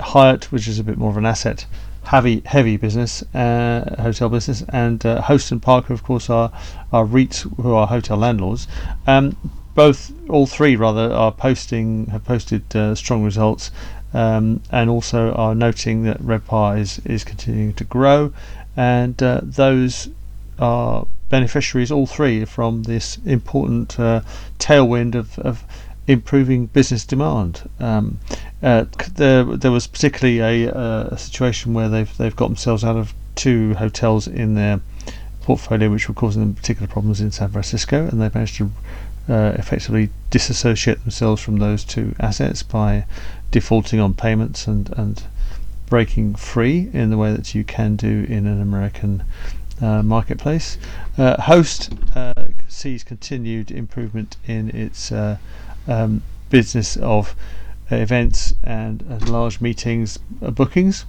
Hyatt, 0.00 0.52
which 0.52 0.68
is 0.68 0.78
a 0.78 0.84
bit 0.84 0.98
more 0.98 1.10
of 1.10 1.16
an 1.16 1.26
asset 1.26 1.64
heavy 2.04 2.42
heavy 2.44 2.76
business, 2.76 3.22
uh, 3.34 3.96
hotel 4.00 4.28
business, 4.28 4.62
and 4.68 5.04
uh, 5.06 5.22
Host 5.22 5.50
and 5.50 5.62
Parker, 5.62 5.94
of 5.94 6.02
course, 6.02 6.28
are 6.28 6.52
are 6.92 7.06
REITs 7.06 7.42
who 7.62 7.72
are 7.72 7.86
hotel 7.86 8.18
landlords. 8.18 8.68
Um, 9.06 9.34
both, 9.74 10.10
all 10.28 10.46
three 10.46 10.74
rather, 10.74 11.12
are 11.12 11.30
posting 11.30 12.06
have 12.06 12.24
posted 12.24 12.74
uh, 12.74 12.94
strong 12.94 13.22
results 13.24 13.70
um, 14.14 14.62
and 14.70 14.88
also 14.90 15.32
are 15.32 15.54
noting 15.54 16.04
that 16.04 16.18
RevPAR 16.20 16.78
is, 16.78 16.98
is 17.04 17.24
continuing 17.24 17.74
to 17.74 17.84
grow, 17.84 18.32
and 18.76 19.20
uh, 19.22 19.40
those 19.42 20.08
are 20.58 21.06
beneficiaries, 21.28 21.92
all 21.92 22.06
three, 22.06 22.44
from 22.44 22.84
this 22.84 23.18
important 23.24 23.98
uh, 24.00 24.22
tailwind 24.58 25.14
of, 25.14 25.38
of 25.38 25.64
improving 26.06 26.66
business 26.66 27.04
demand. 27.04 27.68
Um, 27.78 28.18
uh, 28.62 28.86
there, 29.14 29.44
there 29.44 29.70
was 29.70 29.86
particularly 29.86 30.40
a, 30.40 30.72
uh, 30.74 31.08
a, 31.12 31.18
situation 31.18 31.74
where 31.74 31.88
they've 31.88 32.16
they've 32.16 32.34
got 32.34 32.48
themselves 32.48 32.82
out 32.82 32.96
of 32.96 33.14
two 33.34 33.74
hotels 33.74 34.26
in 34.26 34.54
their 34.54 34.80
portfolio, 35.42 35.90
which 35.90 36.08
were 36.08 36.14
causing 36.14 36.42
them 36.42 36.54
particular 36.54 36.88
problems 36.88 37.20
in 37.20 37.30
San 37.30 37.50
Francisco, 37.50 38.06
and 38.06 38.20
they've 38.20 38.34
managed 38.34 38.56
to 38.56 38.70
uh, 39.28 39.52
effectively 39.58 40.10
disassociate 40.30 41.00
themselves 41.02 41.40
from 41.42 41.58
those 41.58 41.84
two 41.84 42.14
assets 42.18 42.62
by 42.62 43.04
defaulting 43.50 44.00
on 44.00 44.14
payments 44.14 44.66
and, 44.66 44.90
and 44.96 45.24
breaking 45.86 46.34
free 46.34 46.90
in 46.92 47.10
the 47.10 47.16
way 47.16 47.32
that 47.32 47.54
you 47.54 47.64
can 47.64 47.96
do 47.96 48.26
in 48.28 48.46
an 48.46 48.60
American 48.60 49.22
uh, 49.80 50.02
marketplace. 50.02 50.76
Uh, 51.16 51.40
Host 51.42 51.90
uh, 52.14 52.34
sees 52.68 53.04
continued 53.04 53.70
improvement 53.70 54.36
in 54.46 54.70
its 54.70 55.10
uh, 55.12 55.38
um, 55.86 56.22
business 56.50 56.96
of 56.96 57.34
events 57.90 58.54
and, 58.62 59.02
and 59.02 59.28
large 59.28 59.60
meetings 59.60 60.18
uh, 60.42 60.50
bookings 60.50 61.06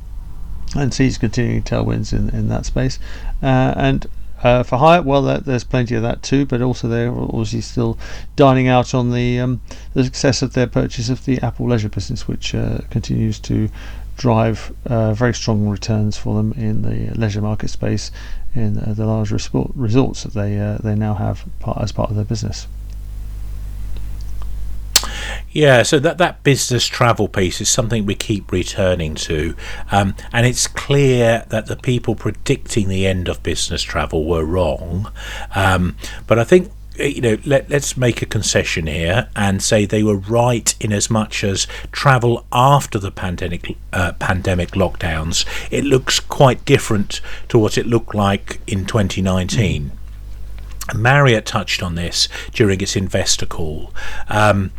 and 0.76 0.94
sees 0.94 1.18
continuing 1.18 1.64
tailwinds 1.64 2.14
in, 2.14 2.30
in 2.30 2.48
that 2.48 2.66
space. 2.66 3.00
Uh, 3.42 3.74
and 3.76 4.08
uh, 4.44 4.64
for 4.64 4.78
Hyatt, 4.78 5.06
well, 5.06 5.22
there's 5.22 5.64
plenty 5.64 5.96
of 5.96 6.02
that 6.04 6.24
too, 6.24 6.46
but 6.46 6.62
also 6.62 6.88
they're 6.88 7.12
obviously 7.12 7.62
still 7.62 7.98
dining 8.36 8.68
out 8.68 8.94
on 8.94 9.12
the 9.12 9.40
um, 9.40 9.62
the 9.94 10.04
success 10.04 10.42
of 10.42 10.54
their 10.54 10.68
purchase 10.68 11.10
of 11.10 11.26
the 11.26 11.40
Apple 11.42 11.68
Leisure 11.68 11.90
business, 11.90 12.28
which 12.28 12.56
uh, 12.56 12.80
continues 12.90 13.40
to 13.40 13.70
drive 14.18 14.74
uh, 14.86 15.14
very 15.14 15.34
strong 15.34 15.68
returns 15.68 16.18
for 16.18 16.36
them 16.36 16.52
in 16.54 16.82
the 16.82 17.18
leisure 17.18 17.42
market 17.42 17.70
space 17.70 18.12
in 18.54 18.78
uh, 18.78 18.94
the 18.94 19.06
large 19.06 19.32
resorts 19.32 20.24
that 20.24 20.34
they 20.34 20.60
uh, 20.60 20.78
they 20.84 20.96
now 20.96 21.14
have 21.14 21.46
part, 21.60 21.78
as 21.82 21.92
part 21.92 22.10
of 22.10 22.16
their 22.16 22.26
business. 22.26 22.68
Yeah, 25.52 25.84
so 25.84 25.98
that, 26.00 26.20
that 26.20 26.44
business 26.44 26.86
travel 26.86 27.28
piece 27.28 27.60
is 27.60 27.70
something 27.70 28.06
we 28.06 28.16
keep 28.16 28.52
returning 28.52 29.16
to. 29.16 29.56
Um, 29.92 30.16
and 30.32 30.46
it's 30.46 30.68
clear 30.68 31.46
that 31.50 31.66
the 31.66 31.76
people 31.76 32.16
predicting 32.16 32.88
the 32.88 33.08
end 33.08 33.28
of 33.28 33.42
business 33.42 33.82
travel 33.82 34.26
were 34.26 34.46
wrong. 34.46 35.12
Um, 35.56 35.96
but 36.28 36.38
I 36.38 36.44
think 36.44 36.72
you 37.00 37.22
know, 37.22 37.38
let, 37.46 37.70
let's 37.70 37.96
make 37.96 38.22
a 38.22 38.26
concession 38.26 38.88
here 38.88 39.30
and 39.36 39.64
say 39.64 39.86
they 39.86 40.04
were 40.04 40.18
right 40.18 40.76
in 40.80 40.92
as 40.92 41.10
much 41.10 41.44
as 41.44 41.66
travel 41.92 42.46
after 42.52 43.00
the 43.00 43.12
pandemic 43.12 43.78
uh, 43.94 44.14
pandemic 44.14 44.72
lockdowns, 44.72 45.46
it 45.72 45.84
looks 45.84 46.20
quite 46.20 46.66
different 46.66 47.22
to 47.48 47.58
what 47.58 47.78
it 47.78 47.88
looked 47.88 48.14
like 48.14 48.60
in 48.68 48.86
2019. 48.86 49.92
Mm. 49.92 51.00
Marriott 51.00 51.46
touched 51.46 51.84
on 51.84 51.96
this 51.96 52.28
during 52.52 52.82
its 52.82 52.96
investor 52.96 53.46
call. 53.46 53.94
Um, 54.28 54.72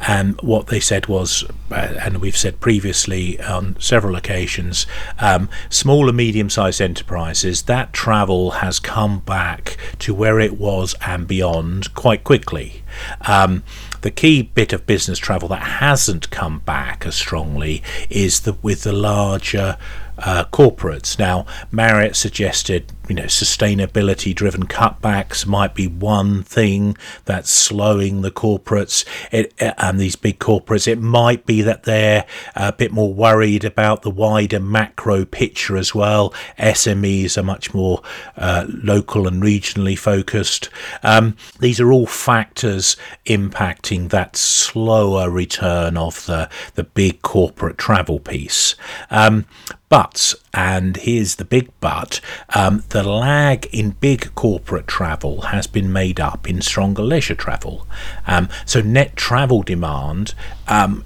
and 0.00 0.40
what 0.40 0.68
they 0.68 0.80
said 0.80 1.06
was, 1.06 1.44
uh, 1.70 1.74
and 1.74 2.18
we've 2.18 2.36
said 2.36 2.60
previously 2.60 3.40
on 3.40 3.76
several 3.78 4.16
occasions, 4.16 4.86
um, 5.18 5.48
small 5.68 6.08
and 6.08 6.16
medium 6.16 6.50
sized 6.50 6.80
enterprises, 6.80 7.62
that 7.62 7.92
travel 7.92 8.52
has 8.52 8.80
come 8.80 9.20
back 9.20 9.76
to 9.98 10.14
where 10.14 10.40
it 10.40 10.58
was 10.58 10.94
and 11.06 11.26
beyond 11.26 11.94
quite 11.94 12.24
quickly. 12.24 12.82
Um, 13.26 13.62
the 14.00 14.10
key 14.10 14.42
bit 14.42 14.72
of 14.72 14.86
business 14.86 15.18
travel 15.18 15.48
that 15.48 15.62
hasn't 15.62 16.30
come 16.30 16.60
back 16.60 17.04
as 17.06 17.14
strongly 17.14 17.82
is 18.08 18.40
the 18.40 18.54
with 18.62 18.82
the 18.82 18.92
larger 18.92 19.76
uh, 20.18 20.44
corporates. 20.52 21.18
Now, 21.18 21.46
Marriott 21.70 22.16
suggested, 22.16 22.92
you 23.10 23.16
know, 23.16 23.24
sustainability 23.24 24.32
driven 24.32 24.66
cutbacks 24.66 25.44
might 25.44 25.74
be 25.74 25.88
one 25.88 26.44
thing 26.44 26.96
that's 27.24 27.50
slowing 27.50 28.20
the 28.20 28.30
corporates 28.30 29.04
it, 29.32 29.52
and 29.58 29.98
these 29.98 30.14
big 30.14 30.38
corporates. 30.38 30.86
It 30.86 31.00
might 31.00 31.44
be 31.44 31.60
that 31.62 31.82
they're 31.82 32.24
a 32.54 32.72
bit 32.72 32.92
more 32.92 33.12
worried 33.12 33.64
about 33.64 34.02
the 34.02 34.10
wider 34.10 34.60
macro 34.60 35.24
picture 35.24 35.76
as 35.76 35.92
well. 35.92 36.32
SMEs 36.56 37.36
are 37.36 37.42
much 37.42 37.74
more 37.74 38.00
uh, 38.36 38.66
local 38.68 39.26
and 39.26 39.42
regionally 39.42 39.98
focused. 39.98 40.68
Um, 41.02 41.36
these 41.58 41.80
are 41.80 41.90
all 41.90 42.06
factors 42.06 42.96
impacting 43.26 44.10
that 44.10 44.36
slower 44.36 45.28
return 45.28 45.96
of 45.96 46.24
the, 46.26 46.48
the 46.76 46.84
big 46.84 47.22
corporate 47.22 47.76
travel 47.76 48.20
piece. 48.20 48.76
Um, 49.10 49.46
but, 49.90 50.34
and 50.52 50.96
here's 50.96 51.36
the 51.36 51.44
big 51.44 51.70
but, 51.80 52.20
um, 52.54 52.82
the 52.90 53.02
lag 53.02 53.66
in 53.72 53.90
big 53.90 54.34
corporate 54.34 54.86
travel 54.86 55.42
has 55.42 55.66
been 55.66 55.92
made 55.92 56.18
up 56.18 56.48
in 56.48 56.60
stronger 56.60 57.02
leisure 57.02 57.34
travel. 57.34 57.86
Um, 58.26 58.48
so 58.66 58.80
net 58.80 59.16
travel 59.16 59.62
demand 59.62 60.34
um, 60.66 61.04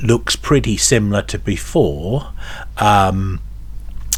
looks 0.00 0.36
pretty 0.36 0.76
similar 0.76 1.22
to 1.22 1.38
before 1.38 2.32
um, 2.78 3.40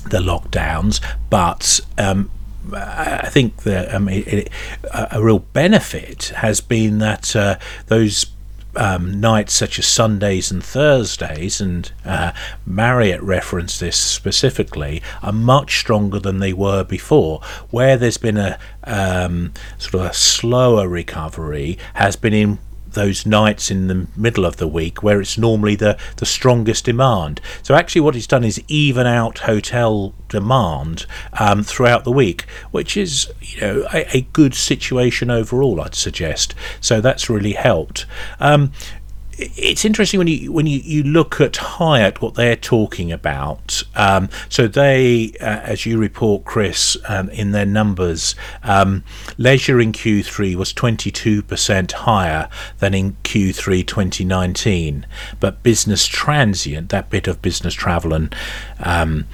the 0.08 0.20
lockdowns, 0.20 1.04
but 1.28 1.80
um, 1.98 2.30
I 2.72 3.28
think 3.28 3.62
that 3.62 3.94
um, 3.94 4.08
it, 4.08 4.26
it, 4.26 4.50
a 4.92 5.22
real 5.22 5.40
benefit 5.40 6.32
has 6.36 6.60
been 6.60 6.98
that 6.98 7.36
uh, 7.36 7.58
those 7.86 8.26
um, 8.76 9.20
nights 9.20 9.54
such 9.54 9.78
as 9.78 9.86
Sundays 9.86 10.50
and 10.50 10.62
Thursdays, 10.62 11.60
and 11.60 11.90
uh, 12.04 12.32
Marriott 12.64 13.22
referenced 13.22 13.80
this 13.80 13.96
specifically, 13.96 15.02
are 15.22 15.32
much 15.32 15.78
stronger 15.78 16.18
than 16.18 16.38
they 16.38 16.52
were 16.52 16.84
before. 16.84 17.40
Where 17.70 17.96
there's 17.96 18.18
been 18.18 18.36
a 18.36 18.58
um, 18.84 19.52
sort 19.78 19.94
of 19.94 20.10
a 20.10 20.14
slower 20.14 20.88
recovery 20.88 21.78
has 21.94 22.16
been 22.16 22.32
in 22.32 22.58
those 22.96 23.24
nights 23.24 23.70
in 23.70 23.86
the 23.86 24.08
middle 24.16 24.44
of 24.44 24.56
the 24.56 24.66
week 24.66 25.04
where 25.04 25.20
it's 25.20 25.38
normally 25.38 25.76
the, 25.76 25.96
the 26.16 26.26
strongest 26.26 26.86
demand. 26.86 27.40
So 27.62 27.76
actually, 27.76 28.00
what 28.00 28.16
it's 28.16 28.26
done 28.26 28.42
is 28.42 28.60
even 28.66 29.06
out 29.06 29.38
hotel 29.38 30.12
demand 30.28 31.06
um, 31.38 31.62
throughout 31.62 32.02
the 32.02 32.10
week, 32.10 32.42
which 32.72 32.96
is 32.96 33.30
you 33.40 33.60
know 33.60 33.86
a, 33.94 34.16
a, 34.16 34.20
good 34.32 34.54
situation 34.54 35.30
overall. 35.30 35.80
I'd 35.80 35.94
suggest. 35.94 36.54
So 36.80 37.00
that's 37.00 37.30
really 37.30 37.52
helped. 37.52 38.06
Um, 38.40 38.72
it's 39.38 39.84
interesting 39.84 40.18
when 40.18 40.28
you 40.28 40.50
when 40.50 40.66
you, 40.66 40.78
you 40.78 41.02
look 41.02 41.40
at 41.40 41.56
Hyatt 41.56 42.22
what 42.22 42.34
they're 42.34 42.56
talking 42.56 43.12
about. 43.12 43.82
Um, 43.94 44.28
so 44.48 44.66
they, 44.66 45.32
uh, 45.40 45.60
as 45.62 45.84
you 45.84 45.98
report, 45.98 46.44
Chris, 46.44 46.96
um, 47.08 47.28
in 47.30 47.52
their 47.52 47.66
numbers, 47.66 48.34
um, 48.62 49.04
leisure 49.36 49.80
in 49.80 49.92
Q3 49.92 50.54
was 50.56 50.72
22% 50.72 51.92
higher 51.92 52.48
than 52.78 52.94
in 52.94 53.16
Q3 53.24 53.86
2019, 53.86 55.06
but 55.38 55.62
business 55.62 56.06
transient, 56.06 56.88
that 56.90 57.10
bit 57.10 57.28
of 57.28 57.42
business 57.42 57.74
travel 57.74 58.14
and 58.14 58.34
um, 58.80 59.26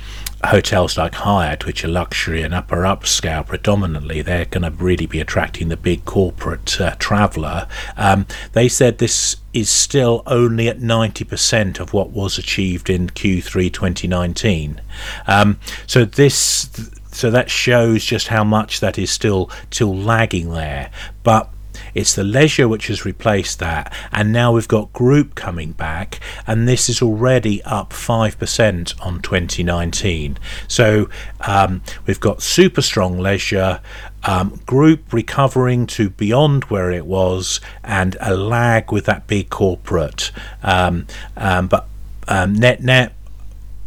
hotels 0.45 0.99
like 0.99 1.15
Hyatt, 1.15 1.67
which 1.67 1.85
are 1.85 1.89
luxury 1.89 2.43
and 2.43 2.53
upper 2.53 2.79
upscale 2.79 3.47
predominantly, 3.47 4.23
they're 4.23 4.45
going 4.45 4.63
to 4.63 4.71
really 4.71 5.07
be 5.07 5.21
attracting 5.21 5.69
the 5.69 5.77
big 5.77 6.05
corporate 6.05 6.81
uh, 6.81 6.95
traveller. 6.99 7.69
Um, 7.97 8.27
they 8.53 8.69
said 8.69 8.99
this 8.99 9.37
is 9.53 9.71
still 9.71 10.23
only 10.27 10.69
at 10.69 10.81
90% 10.81 11.79
of 11.79 11.93
what 11.93 12.11
was 12.11 12.39
achieved 12.39 12.91
in 12.91 13.09
Q3 13.09 13.73
2019. 13.73 14.81
Um, 15.27 15.59
so 15.87 16.05
this. 16.05 16.91
So 17.15 17.31
that 17.31 17.51
shows 17.51 18.07
just 18.07 18.29
how 18.29 18.43
much 18.43 18.81
that 18.81 18.99
is 18.99 19.11
still 19.11 19.51
still 19.71 19.95
lagging 19.95 20.51
there. 20.51 20.91
But 21.23 21.52
it's 21.95 22.15
the 22.15 22.25
leisure 22.25 22.69
which 22.69 22.89
has 22.89 23.05
replaced 23.05 23.59
that, 23.59 23.93
and 24.13 24.33
now 24.33 24.53
we've 24.53 24.69
got 24.69 24.93
group 24.93 25.35
coming 25.35 25.73
back, 25.73 26.21
and 26.47 26.69
this 26.69 26.89
is 26.89 27.03
already 27.03 27.63
up 27.65 27.91
5% 27.91 29.07
on 29.07 29.23
2019. 29.23 30.39
So 30.69 31.09
um, 31.41 31.83
we've 32.07 32.21
got 32.21 32.43
super 32.43 32.83
strong 32.83 33.19
leisure, 33.19 33.81
um, 34.25 34.61
group 34.67 35.13
recovering 35.13 35.87
to 35.89 36.11
beyond 36.11 36.65
where 36.65 36.91
it 36.91 37.07
was, 37.07 37.61
and 37.83 38.17
a 38.21 38.37
lag 38.37 38.93
with 38.93 39.07
that 39.07 39.27
big 39.27 39.51
corporate. 39.51 40.31
Um, 40.63 41.07
um 41.37 41.69
but 41.69 41.89
um, 42.29 42.55
net 42.55 42.83
net, 42.83 43.15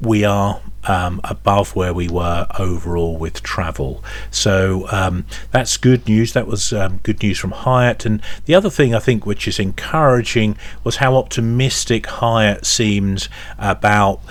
we 0.02 0.24
are 0.26 0.62
um, 0.88 1.22
above 1.24 1.76
where 1.76 1.94
we 1.94 2.08
were 2.08 2.48
overall 2.60 3.18
with 3.18 3.44
travel. 3.44 4.04
So 4.32 4.88
um, 4.92 5.26
that's 5.52 5.78
good 5.78 6.08
news. 6.08 6.34
That 6.34 6.48
was 6.48 6.74
um, 6.74 7.00
good 7.04 7.22
news 7.22 7.38
from 7.40 7.52
Hyatt. 7.52 8.06
And 8.06 8.22
the 8.46 8.56
other 8.56 8.70
thing 8.70 8.94
I 8.94 9.00
think 9.00 9.26
which 9.26 9.48
is 9.48 9.60
encouraging 9.60 10.58
was 10.84 10.98
how 10.98 11.16
optimistic 11.16 12.06
Hyatt 12.08 12.66
seems 12.66 13.30
about 13.58 14.22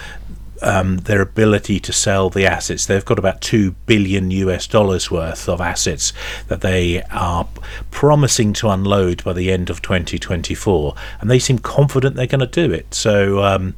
um, 0.64 0.97
their 0.99 1.21
ability 1.21 1.78
to 1.80 1.92
sell 1.92 2.30
the 2.30 2.47
assets. 2.47 2.87
They've 2.87 3.04
got 3.04 3.18
about 3.18 3.40
two 3.40 3.73
billion 3.87 4.30
US 4.30 4.66
dollars 4.66 5.11
worth 5.11 5.49
of 5.49 5.61
assets 5.61 6.12
that 6.49 6.62
they 6.62 7.02
are 7.04 7.47
promising 7.90 8.52
to 8.54 8.71
unload 8.71 9.23
by 9.23 9.35
the 9.35 9.52
end 9.52 9.71
of 9.71 9.83
2024, 9.83 10.94
and 11.21 11.30
they 11.30 11.38
seem 11.38 11.59
confident 11.59 12.16
they're 12.16 12.26
going 12.26 12.40
to 12.40 12.47
do 12.47 12.73
it. 12.73 12.94
So, 12.94 13.42
um, 13.42 13.75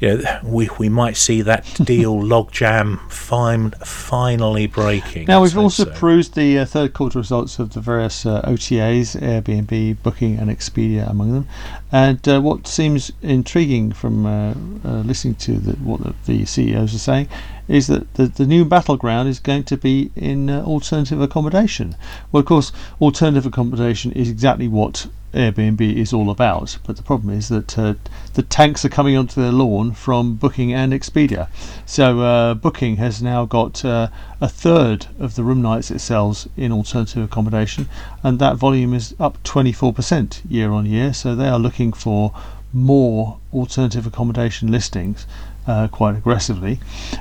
you 0.00 0.18
know, 0.18 0.40
we 0.44 0.68
we 0.78 0.88
might 0.88 1.16
see 1.16 1.42
that 1.42 1.64
deal 1.84 2.16
logjam 2.16 2.98
fine, 3.10 3.70
finally 3.84 4.66
breaking. 4.66 5.26
Now 5.26 5.42
we've 5.42 5.56
also 5.56 5.84
so. 5.84 5.90
perused 5.92 6.34
the 6.34 6.58
uh, 6.58 6.64
third 6.64 6.92
quarter 6.92 7.18
results 7.18 7.58
of 7.58 7.72
the 7.72 7.80
various 7.80 8.26
uh, 8.26 8.42
OTAs, 8.42 9.18
Airbnb, 9.20 10.02
Booking, 10.02 10.38
and 10.38 10.50
Expedia 10.50 11.08
among 11.08 11.32
them, 11.32 11.48
and 11.92 12.28
uh, 12.28 12.40
what 12.40 12.66
seems 12.66 13.12
intriguing 13.22 13.92
from 13.92 14.26
uh, 14.26 14.54
uh, 14.84 15.00
listening 15.00 15.34
to 15.36 15.58
the, 15.58 15.72
what 15.76 16.02
the 16.02 16.14
the 16.24 16.44
CEOs 16.44 16.94
are 16.94 16.98
saying 16.98 17.28
is 17.68 17.86
that 17.88 18.14
the, 18.14 18.26
the 18.26 18.46
new 18.46 18.64
battleground 18.64 19.28
is 19.28 19.40
going 19.40 19.64
to 19.64 19.76
be 19.76 20.10
in 20.14 20.48
uh, 20.48 20.62
alternative 20.64 21.20
accommodation. 21.20 21.96
Well, 22.30 22.40
of 22.40 22.46
course, 22.46 22.72
alternative 23.00 23.46
accommodation 23.46 24.12
is 24.12 24.30
exactly 24.30 24.68
what 24.68 25.08
Airbnb 25.36 25.80
is 25.80 26.12
all 26.12 26.30
about. 26.30 26.78
But 26.86 26.96
the 26.96 27.02
problem 27.02 27.36
is 27.36 27.48
that 27.48 27.78
uh, 27.78 27.94
the 28.34 28.42
tanks 28.42 28.84
are 28.84 28.88
coming 28.88 29.16
onto 29.16 29.40
their 29.40 29.52
lawn 29.52 29.92
from 29.92 30.34
Booking 30.34 30.72
and 30.72 30.92
Expedia. 30.92 31.48
So 31.84 32.20
uh, 32.20 32.54
Booking 32.54 32.96
has 32.96 33.22
now 33.22 33.44
got 33.44 33.84
uh, 33.84 34.08
a 34.40 34.48
third 34.48 35.06
of 35.18 35.34
the 35.34 35.44
room 35.44 35.60
nights 35.60 35.90
it 35.90 35.98
sells 35.98 36.48
in 36.56 36.72
alternative 36.72 37.24
accommodation, 37.24 37.88
and 38.22 38.38
that 38.38 38.56
volume 38.56 38.94
is 38.94 39.14
up 39.20 39.42
24% 39.42 40.42
year 40.48 40.70
on 40.70 40.86
year. 40.86 41.12
So 41.12 41.34
they 41.34 41.48
are 41.48 41.58
looking 41.58 41.92
for 41.92 42.32
more 42.72 43.38
alternative 43.52 44.06
accommodation 44.06 44.70
listings 44.70 45.26
uh, 45.66 45.88
quite 45.88 46.16
aggressively. 46.16 46.78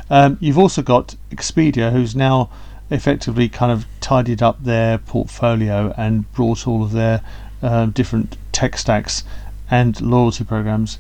Um, 0.10 0.38
you've 0.40 0.58
also 0.58 0.82
got 0.82 1.16
Expedia, 1.32 1.92
who's 1.92 2.16
now 2.16 2.50
effectively 2.90 3.50
kind 3.50 3.72
of 3.72 3.86
tidied 4.00 4.42
up 4.44 4.64
their 4.64 4.98
portfolio 5.00 5.94
and 5.98 6.32
brought 6.34 6.68
all 6.68 6.84
of 6.84 6.92
their 6.92 7.22
um, 7.62 7.92
different 7.92 8.38
tech 8.52 8.78
stacks 8.78 9.24
and 9.72 10.00
loyalty 10.02 10.44
programs 10.44 11.00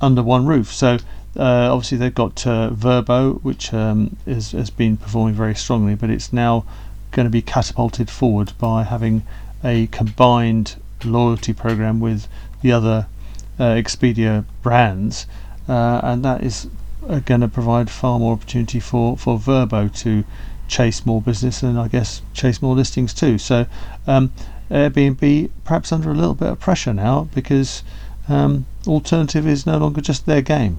under 0.00 0.22
one 0.22 0.46
roof. 0.46 0.72
So 0.72 0.98
uh, 1.36 1.72
obviously 1.72 1.98
they've 1.98 2.14
got 2.14 2.46
uh, 2.46 2.70
Vrbo, 2.70 3.40
which 3.42 3.72
um, 3.72 4.16
is, 4.26 4.52
has 4.52 4.70
been 4.70 4.96
performing 4.96 5.34
very 5.34 5.54
strongly, 5.54 5.94
but 5.94 6.10
it's 6.10 6.32
now 6.32 6.64
going 7.12 7.26
to 7.26 7.30
be 7.30 7.42
catapulted 7.42 8.10
forward 8.10 8.52
by 8.58 8.82
having 8.82 9.22
a 9.62 9.86
combined 9.88 10.76
loyalty 11.04 11.52
program 11.52 12.00
with 12.00 12.26
the 12.62 12.72
other 12.72 13.06
uh, 13.58 13.74
Expedia 13.74 14.44
brands, 14.62 15.26
uh, 15.68 16.00
and 16.02 16.24
that 16.24 16.42
is 16.42 16.68
uh, 17.08 17.20
going 17.20 17.40
to 17.40 17.48
provide 17.48 17.90
far 17.90 18.18
more 18.18 18.32
opportunity 18.32 18.80
for, 18.80 19.16
for 19.16 19.38
Vrbo 19.38 19.94
to 20.00 20.24
chase 20.68 21.04
more 21.04 21.20
business 21.20 21.62
and 21.62 21.78
I 21.78 21.88
guess 21.88 22.22
chase 22.32 22.62
more 22.62 22.74
listings 22.74 23.12
too. 23.12 23.38
So 23.38 23.66
um, 24.06 24.32
Airbnb 24.70 25.50
perhaps 25.64 25.92
under 25.92 26.10
a 26.10 26.14
little 26.14 26.34
bit 26.34 26.48
of 26.48 26.60
pressure 26.60 26.94
now 26.94 27.28
because 27.34 27.82
um, 28.28 28.66
alternative 28.86 29.46
is 29.46 29.66
no 29.66 29.78
longer 29.78 30.00
just 30.00 30.26
their 30.26 30.42
game. 30.42 30.78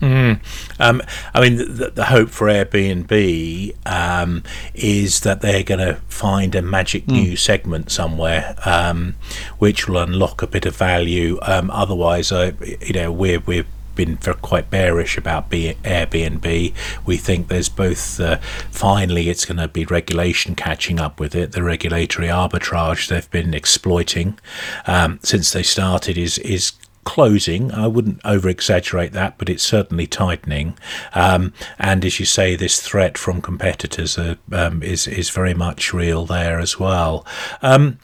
Mm. 0.00 0.40
Um, 0.78 1.02
I 1.34 1.40
mean, 1.40 1.56
the, 1.56 1.90
the, 1.92 2.04
hope 2.04 2.30
for 2.30 2.46
Airbnb 2.46 3.74
um, 3.86 4.44
is 4.74 5.20
that 5.20 5.40
they're 5.40 5.64
going 5.64 5.80
to 5.80 5.96
find 6.08 6.54
a 6.54 6.62
magic 6.62 7.06
mm. 7.06 7.12
new 7.12 7.36
segment 7.36 7.90
somewhere, 7.90 8.54
um, 8.64 9.16
which 9.58 9.88
will 9.88 9.98
unlock 9.98 10.40
a 10.42 10.46
bit 10.46 10.66
of 10.66 10.76
value. 10.76 11.38
Um, 11.42 11.70
otherwise, 11.70 12.30
uh, 12.30 12.52
you 12.80 12.92
know, 12.92 13.10
we're 13.10 13.40
we're 13.40 13.66
been 13.98 14.16
quite 14.16 14.70
bearish 14.70 15.18
about 15.18 15.50
Airbnb. 15.50 16.72
We 17.04 17.16
think 17.16 17.48
there's 17.48 17.68
both 17.68 18.20
uh, 18.20 18.36
finally 18.70 19.28
it's 19.28 19.44
going 19.44 19.58
to 19.58 19.66
be 19.66 19.84
regulation 19.84 20.54
catching 20.54 21.00
up 21.00 21.18
with 21.18 21.34
it. 21.34 21.50
The 21.52 21.64
regulatory 21.64 22.28
arbitrage 22.28 23.08
they've 23.08 23.30
been 23.30 23.52
exploiting 23.52 24.38
um, 24.86 25.18
since 25.22 25.52
they 25.52 25.64
started 25.64 26.16
is 26.16 26.38
is 26.38 26.72
closing. 27.08 27.72
I 27.72 27.86
wouldn't 27.86 28.20
over 28.22 28.50
exaggerate 28.50 29.12
that, 29.12 29.38
but 29.38 29.48
it's 29.48 29.62
certainly 29.62 30.06
tightening. 30.06 30.76
Um, 31.14 31.54
and 31.78 32.04
as 32.04 32.20
you 32.20 32.26
say, 32.26 32.54
this 32.54 32.82
threat 32.82 33.16
from 33.16 33.40
competitors 33.40 34.18
um, 34.52 34.82
is 34.82 35.06
is 35.06 35.30
very 35.30 35.54
much 35.54 35.94
real 35.94 36.26
there 36.26 36.60
as 36.60 36.78
well. 36.78 37.24
Um, 37.62 37.98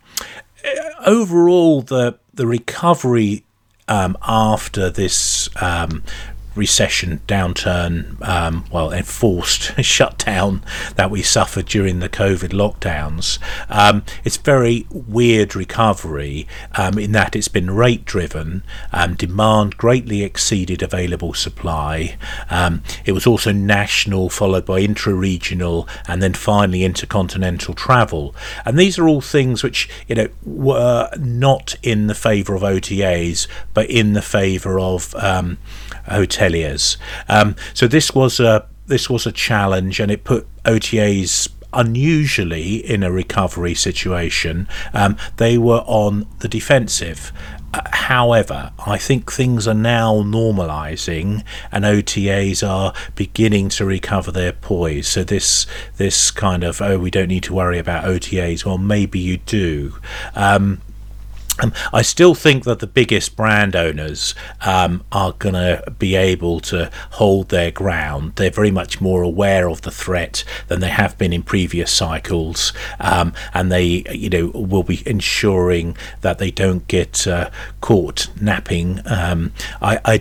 overall, 1.04 1.82
the 1.82 2.18
the 2.32 2.46
recovery 2.46 3.44
um, 3.88 4.16
after 4.22 4.88
this 4.88 5.50
um, 5.60 6.02
recession 6.54 7.20
downturn, 7.26 8.20
um, 8.26 8.64
well, 8.70 8.92
enforced 8.92 9.72
shutdown 9.84 10.62
that 10.96 11.10
we 11.10 11.22
suffered 11.22 11.66
during 11.66 11.98
the 11.98 12.08
COVID 12.08 12.50
lockdowns. 12.50 13.38
Um, 13.68 14.04
it's 14.24 14.36
very 14.36 14.86
weird 14.90 15.56
recovery 15.56 16.46
um, 16.76 16.98
in 16.98 17.12
that 17.12 17.34
it's 17.36 17.48
been 17.48 17.70
rate 17.70 18.04
driven, 18.04 18.62
um, 18.92 19.14
demand 19.14 19.76
greatly 19.76 20.22
exceeded 20.22 20.82
available 20.82 21.34
supply. 21.34 22.16
Um, 22.50 22.82
it 23.04 23.12
was 23.12 23.26
also 23.26 23.52
national, 23.52 24.28
followed 24.28 24.64
by 24.64 24.80
intra 24.80 25.14
regional, 25.14 25.88
and 26.06 26.22
then 26.22 26.34
finally 26.34 26.84
intercontinental 26.84 27.74
travel. 27.74 28.34
And 28.64 28.78
these 28.78 28.98
are 28.98 29.08
all 29.08 29.20
things 29.20 29.62
which, 29.62 29.88
you 30.08 30.14
know, 30.14 30.28
were 30.44 31.10
not 31.18 31.74
in 31.82 32.06
the 32.06 32.14
favour 32.14 32.54
of 32.54 32.62
OTAs, 32.62 33.46
but 33.72 33.90
in 33.90 34.12
the 34.12 34.22
favour 34.22 34.78
of 34.78 35.14
um, 35.16 35.58
hoteliers. 36.44 36.96
Um, 37.28 37.56
so 37.72 37.86
this 37.86 38.14
was 38.14 38.40
a 38.40 38.66
this 38.86 39.08
was 39.08 39.26
a 39.26 39.32
challenge, 39.32 40.00
and 40.00 40.10
it 40.10 40.24
put 40.24 40.46
OTAs 40.64 41.48
unusually 41.72 42.76
in 42.76 43.02
a 43.02 43.10
recovery 43.10 43.74
situation. 43.74 44.68
Um, 44.92 45.16
they 45.38 45.58
were 45.58 45.82
on 45.86 46.26
the 46.40 46.48
defensive. 46.48 47.32
Uh, 47.72 47.80
however, 47.90 48.70
I 48.86 48.98
think 48.98 49.32
things 49.32 49.66
are 49.66 49.74
now 49.74 50.22
normalising, 50.22 51.42
and 51.72 51.84
OTAs 51.84 52.66
are 52.66 52.92
beginning 53.16 53.70
to 53.70 53.84
recover 53.84 54.30
their 54.30 54.52
poise. 54.52 55.08
So 55.08 55.24
this 55.24 55.66
this 55.96 56.30
kind 56.30 56.62
of 56.62 56.80
oh, 56.82 56.98
we 56.98 57.10
don't 57.10 57.28
need 57.28 57.42
to 57.44 57.54
worry 57.54 57.78
about 57.78 58.04
OTAs. 58.04 58.64
Well, 58.64 58.78
maybe 58.78 59.18
you 59.18 59.38
do. 59.38 59.98
Um, 60.34 60.82
um, 61.62 61.72
I 61.92 62.02
still 62.02 62.34
think 62.34 62.64
that 62.64 62.80
the 62.80 62.86
biggest 62.86 63.36
brand 63.36 63.76
owners 63.76 64.34
um, 64.60 65.04
are 65.12 65.32
going 65.32 65.54
to 65.54 65.90
be 65.98 66.16
able 66.16 66.60
to 66.60 66.90
hold 67.12 67.48
their 67.48 67.70
ground. 67.70 68.32
They're 68.36 68.50
very 68.50 68.72
much 68.72 69.00
more 69.00 69.22
aware 69.22 69.68
of 69.68 69.82
the 69.82 69.90
threat 69.90 70.42
than 70.68 70.80
they 70.80 70.88
have 70.88 71.16
been 71.16 71.32
in 71.32 71.42
previous 71.42 71.92
cycles, 71.92 72.72
um, 72.98 73.34
and 73.52 73.70
they, 73.70 74.04
you 74.10 74.30
know, 74.30 74.46
will 74.48 74.82
be 74.82 75.02
ensuring 75.06 75.96
that 76.22 76.38
they 76.38 76.50
don't 76.50 76.86
get 76.88 77.26
uh, 77.26 77.50
caught 77.80 78.28
napping. 78.40 79.00
Um, 79.06 79.52
I, 79.80 80.00
I 80.04 80.20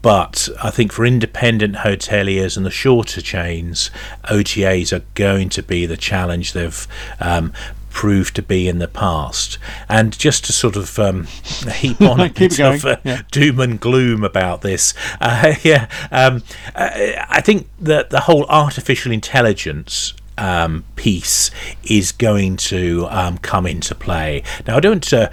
but 0.00 0.48
I 0.62 0.70
think 0.70 0.92
for 0.92 1.04
independent 1.04 1.76
hoteliers 1.76 2.56
and 2.56 2.64
the 2.64 2.70
shorter 2.70 3.20
chains, 3.20 3.90
OTAs 4.24 4.92
are 4.92 5.04
going 5.14 5.48
to 5.50 5.62
be 5.62 5.86
the 5.86 5.96
challenge. 5.96 6.52
They've 6.52 6.86
um, 7.18 7.52
proved 7.98 8.36
to 8.36 8.42
be 8.42 8.68
in 8.68 8.78
the 8.78 8.86
past. 8.86 9.58
And 9.88 10.16
just 10.16 10.44
to 10.44 10.52
sort 10.52 10.76
of 10.76 11.00
um, 11.00 11.24
heap 11.74 12.00
on 12.00 12.20
a 12.30 12.30
bit 12.30 12.60
of 12.60 12.84
uh, 12.84 12.98
yeah. 13.02 13.22
doom 13.32 13.58
and 13.58 13.80
gloom 13.80 14.22
about 14.22 14.62
this, 14.62 14.94
uh, 15.20 15.56
yeah, 15.64 15.88
um, 16.12 16.44
uh, 16.76 16.90
I 17.28 17.40
think 17.40 17.68
that 17.80 18.10
the 18.10 18.20
whole 18.20 18.46
artificial 18.46 19.10
intelligence 19.10 20.14
um, 20.36 20.84
piece 20.94 21.50
is 21.82 22.12
going 22.12 22.56
to 22.58 23.08
um, 23.10 23.36
come 23.38 23.66
into 23.66 23.96
play. 23.96 24.44
Now, 24.64 24.76
I 24.76 24.80
don't 24.80 25.12
uh, 25.12 25.28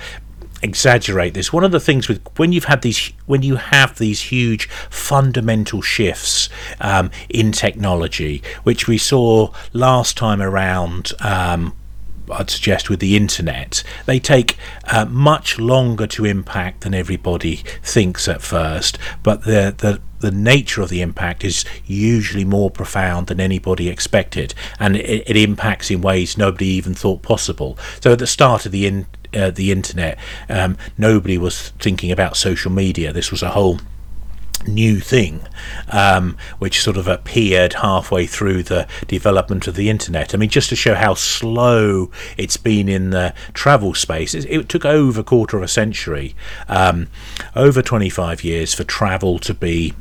exaggerate 0.64 1.36
this. 1.36 1.54
One 1.54 1.64
of 1.64 1.72
the 1.72 1.80
things 1.80 2.08
with 2.08 2.20
when 2.38 2.52
you've 2.52 2.66
had 2.66 2.82
these 2.82 3.14
when 3.28 3.44
you 3.44 3.58
have 3.58 4.00
these 4.00 4.22
huge 4.22 4.68
fundamental 4.90 5.84
shifts 5.84 6.50
um, 6.82 7.12
in 7.30 7.52
technology, 7.52 8.42
which 8.64 8.88
we 8.88 8.98
saw 8.98 9.54
last 9.72 10.18
time 10.18 10.42
around 10.42 11.12
um, 11.20 11.76
I'd 12.32 12.50
suggest 12.50 12.90
with 12.90 13.00
the 13.00 13.16
internet, 13.16 13.84
they 14.06 14.20
take 14.20 14.58
uh, 14.86 15.06
much 15.06 15.60
longer 15.60 16.08
to 16.08 16.26
impact 16.26 16.82
than 16.82 16.94
everybody 16.94 17.58
thinks 17.84 18.28
at 18.28 18.42
first, 18.42 18.98
but 19.24 19.44
the, 19.44 19.74
the 19.78 20.02
the 20.20 20.32
nature 20.32 20.82
of 20.82 20.90
the 20.90 21.02
impact 21.02 21.44
is 21.44 21.66
usually 21.86 22.46
more 22.46 22.72
profound 22.72 23.28
than 23.28 23.40
anybody 23.40 23.90
expected, 23.90 24.56
and 24.80 24.96
it, 24.96 25.24
it 25.30 25.38
impacts 25.38 25.92
in 25.92 26.02
ways 26.02 26.38
nobody 26.38 26.68
even 26.68 26.96
thought 26.96 27.22
possible. 27.22 27.78
So 28.02 28.14
at 28.14 28.20
the 28.20 28.28
start 28.28 28.66
of 28.66 28.72
the 28.72 28.88
in, 28.88 29.06
uh, 29.36 29.52
the 29.52 29.72
internet, 29.72 30.18
um, 30.50 30.78
nobody 30.98 31.38
was 31.38 31.70
thinking 31.80 32.12
about 32.12 32.38
social 32.38 32.72
media. 32.72 33.14
This 33.14 33.30
was 33.30 33.44
a 33.44 33.52
whole 33.52 33.80
new 34.68 35.00
thing, 35.00 35.42
um, 35.90 36.38
which 36.60 36.82
sort 36.82 36.98
of 36.98 37.08
appeared 37.08 37.74
halfway 37.74 38.26
through 38.26 38.64
the 38.64 38.88
development 39.08 39.68
of 39.68 39.76
the 39.76 39.90
internet. 39.90 40.34
I 40.34 40.38
mean, 40.38 40.50
just 40.50 40.70
to 40.70 40.76
show 40.76 40.96
how 40.96 41.14
slow 41.14 42.12
it's 42.38 42.58
been 42.58 42.90
in 42.90 43.12
the 43.12 43.34
travel 43.54 43.94
space, 43.94 44.34
it, 44.34 44.46
it 44.46 44.70
took 44.70 44.86
over 44.86 45.22
a 45.22 45.24
quarter 45.24 45.58
of 45.58 45.64
a 45.64 45.68
century, 45.68 46.36
um, 46.68 47.08
over 47.56 47.82
25 47.82 48.44
years 48.44 48.74
for 48.74 48.84
travel 48.84 49.40
to 49.40 49.54
be 49.54 49.94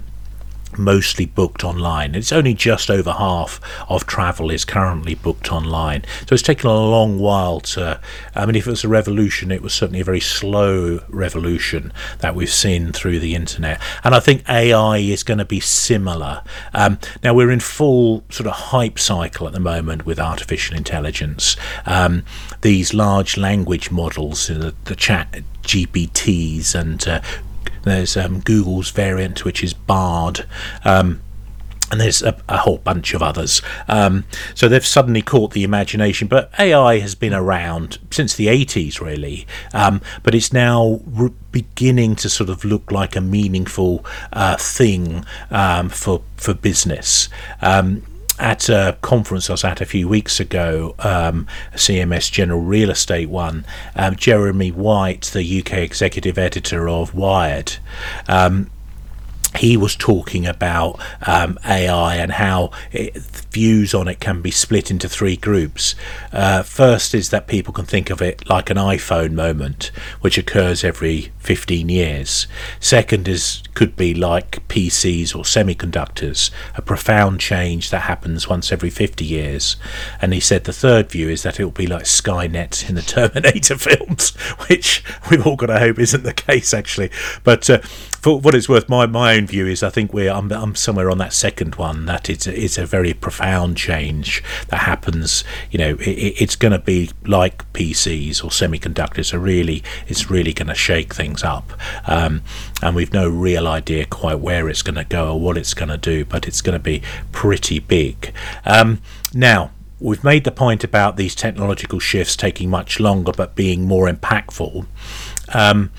mostly 0.78 1.26
booked 1.26 1.64
online. 1.64 2.14
It's 2.14 2.32
only 2.32 2.54
just 2.54 2.90
over 2.90 3.12
half 3.12 3.60
of 3.88 4.06
travel 4.06 4.50
is 4.50 4.64
currently 4.64 5.14
booked 5.14 5.52
online. 5.52 6.04
So 6.26 6.34
it's 6.34 6.42
taken 6.42 6.68
a 6.68 6.74
long 6.74 7.18
while 7.18 7.60
to. 7.60 8.00
I 8.34 8.46
mean, 8.46 8.56
if 8.56 8.66
it 8.66 8.70
was 8.70 8.84
a 8.84 8.88
revolution, 8.88 9.50
it 9.50 9.62
was 9.62 9.74
certainly 9.74 10.00
a 10.00 10.04
very 10.04 10.20
slow 10.20 11.00
revolution 11.08 11.92
that 12.18 12.34
we've 12.34 12.50
seen 12.50 12.92
through 12.92 13.18
the 13.20 13.34
internet. 13.34 13.80
And 14.02 14.14
I 14.14 14.20
think 14.20 14.48
AI 14.48 14.98
is 14.98 15.22
going 15.22 15.38
to 15.38 15.44
be 15.44 15.60
similar. 15.60 16.42
Um, 16.72 16.98
now, 17.22 17.34
we're 17.34 17.50
in 17.50 17.60
full 17.60 18.24
sort 18.30 18.46
of 18.46 18.52
hype 18.52 18.98
cycle 18.98 19.46
at 19.46 19.52
the 19.52 19.60
moment 19.60 20.06
with 20.06 20.18
artificial 20.18 20.76
intelligence. 20.76 21.56
Um, 21.87 22.24
these 22.60 22.94
large 22.94 23.37
language 23.37 23.90
models, 23.90 24.48
the, 24.48 24.74
the 24.84 24.96
chat 24.96 25.42
GPTs 25.64 26.74
and 26.74 27.06
uh, 27.08 27.20
There's 27.85 28.16
um, 28.16 28.40
Google's 28.40 28.90
variant, 28.90 29.44
which 29.44 29.62
is 29.62 29.73
Bard. 29.73 30.47
Um, 30.85 31.20
and 31.90 32.01
there's 32.01 32.23
a, 32.23 32.37
a, 32.49 32.57
whole 32.59 32.79
bunch 32.79 33.14
of 33.14 33.23
others. 33.23 33.62
Um, 33.88 34.25
so 34.55 34.68
they've 34.68 34.85
suddenly 34.85 35.23
caught 35.23 35.53
the 35.53 35.64
imagination. 35.64 36.29
But 36.29 36.51
AI 36.59 36.99
has 36.99 37.14
been 37.14 37.35
around 37.35 37.99
since 38.11 38.35
the 38.35 38.47
80s, 38.47 39.01
really. 39.01 39.47
Um, 39.73 40.01
but 40.23 40.35
it's 40.35 40.53
now 40.53 41.01
re- 41.07 41.31
beginning 41.53 42.16
to 42.16 42.29
sort 42.29 42.51
of 42.51 42.64
look 42.64 42.90
like 42.90 43.14
a 43.14 43.20
meaningful 43.20 44.05
uh, 44.33 44.57
thing 44.57 45.25
um, 45.51 45.88
for 45.88 46.23
for 46.37 46.55
business. 46.55 47.29
Um, 47.61 48.03
at 48.38 48.68
a 48.68 48.97
conference 49.01 49.49
I 49.49 49.55
was 49.55 49.64
at 49.64 49.81
a 49.81 49.87
few 49.87 50.09
weeks 50.09 50.40
ago, 50.40 50.94
um, 50.99 51.47
CMS 51.75 52.31
General 52.31 52.61
Real 52.61 52.90
Estate 52.90 53.29
one, 53.29 53.64
um, 53.94 54.16
Jeremy 54.16 54.70
White, 54.70 55.31
the 55.33 55.61
UK 55.61 55.75
executive 55.79 56.38
editor 56.38 56.88
of 56.88 57.14
Wired, 57.14 57.77
um, 58.29 58.70
he 59.57 59.77
was 59.77 59.95
talking 59.97 60.47
about 60.47 61.01
um, 61.27 61.59
AI 61.64 62.17
and 62.17 62.33
how 62.33 62.71
it, 62.93 63.17
views 63.55 63.95
on 63.95 64.09
it 64.09 64.19
can 64.19 64.43
be 64.43 64.51
split 64.51 64.90
into 64.90 65.09
three 65.09 65.37
groups. 65.37 65.95
Uh, 66.33 66.62
first 66.62 67.14
is 67.14 67.31
that 67.31 67.47
people 67.47 67.73
can 67.73 67.85
think 67.85 68.11
of 68.11 68.21
it 68.21 68.49
like 68.49 68.69
an 68.69 68.77
iPhone 68.77 69.33
moment, 69.33 69.93
which 70.21 70.37
occurs 70.37 70.83
every 70.83 71.33
15 71.38 71.88
years. 71.88 72.47
Second 72.81 73.29
is 73.29 73.62
could 73.75 73.97
be 73.97 74.14
like 74.14 74.67
PCs 74.69 75.35
or 75.35 75.43
semiconductors, 75.43 76.51
a 76.77 76.83
profound 76.83 77.40
change 77.40 77.90
that 77.90 78.01
happens 78.01 78.49
once 78.49 78.73
every 78.73 78.90
50 78.90 79.25
years. 79.25 79.77
And 80.21 80.33
he 80.33 80.40
said 80.40 80.64
the 80.64 80.73
third 80.73 81.11
view 81.11 81.29
is 81.29 81.43
that 81.43 81.59
it 81.59 81.64
will 81.64 81.73
be 81.73 81.87
like 81.87 82.05
Skynet 82.05 82.88
in 82.88 82.95
the 82.95 83.03
Terminator 83.03 83.77
films, 83.77 84.31
which 84.69 85.05
we've 85.31 85.47
all 85.47 85.57
got 85.57 85.67
to 85.67 85.79
hope 85.79 85.99
isn't 85.99 86.25
the 86.25 86.33
case 86.33 86.73
actually. 86.73 87.11
But 87.43 87.69
uh, 87.69 87.81
for 88.24 88.40
what 88.40 88.54
it's 88.54 88.70
worth, 88.70 88.88
my, 88.88 89.04
my 89.04 89.37
own 89.37 89.46
view 89.46 89.66
is 89.66 89.82
I 89.82 89.90
think 89.90 90.14
we're 90.14 90.32
I'm, 90.32 90.50
I'm 90.50 90.74
somewhere 90.74 91.10
on 91.10 91.18
that 91.18 91.34
second 91.34 91.74
one 91.74 92.06
that 92.06 92.30
it's 92.30 92.46
a, 92.46 92.58
it's 92.58 92.78
a 92.78 92.87
very 92.87 93.12
profound 93.12 93.76
change 93.76 94.42
that 94.68 94.78
happens. 94.78 95.44
You 95.70 95.78
know, 95.78 95.96
it, 95.96 96.40
it's 96.40 96.56
going 96.56 96.72
to 96.72 96.78
be 96.78 97.10
like 97.26 97.70
PCs 97.74 98.42
or 98.42 98.48
semiconductors. 98.48 99.26
So 99.26 99.37
really, 99.37 99.82
it's 100.06 100.30
really 100.30 100.54
going 100.54 100.68
to 100.68 100.74
shake 100.74 101.12
things 101.12 101.42
up. 101.42 101.74
Um, 102.06 102.40
and 102.82 102.96
we've 102.96 103.12
no 103.12 103.28
real 103.28 103.68
idea 103.68 104.06
quite 104.06 104.38
where 104.40 104.70
it's 104.70 104.80
going 104.80 104.96
to 104.96 105.04
go 105.04 105.34
or 105.34 105.38
what 105.38 105.58
it's 105.58 105.74
going 105.74 105.90
to 105.90 105.98
do, 105.98 106.24
but 106.24 106.48
it's 106.48 106.62
going 106.62 106.78
to 106.78 106.82
be 106.82 107.02
pretty 107.30 107.78
big. 107.78 108.32
Um, 108.64 109.02
now, 109.34 109.70
we've 110.00 110.24
made 110.24 110.44
the 110.44 110.50
point 110.50 110.82
about 110.82 111.18
these 111.18 111.34
technological 111.34 111.98
shifts 111.98 112.37
taking 112.37 112.70
much 112.70 112.98
longer 112.98 113.32
but 113.37 113.54
being 113.54 113.87
more 113.87 114.10
impactful. 114.10 114.87
Um, 115.52 115.90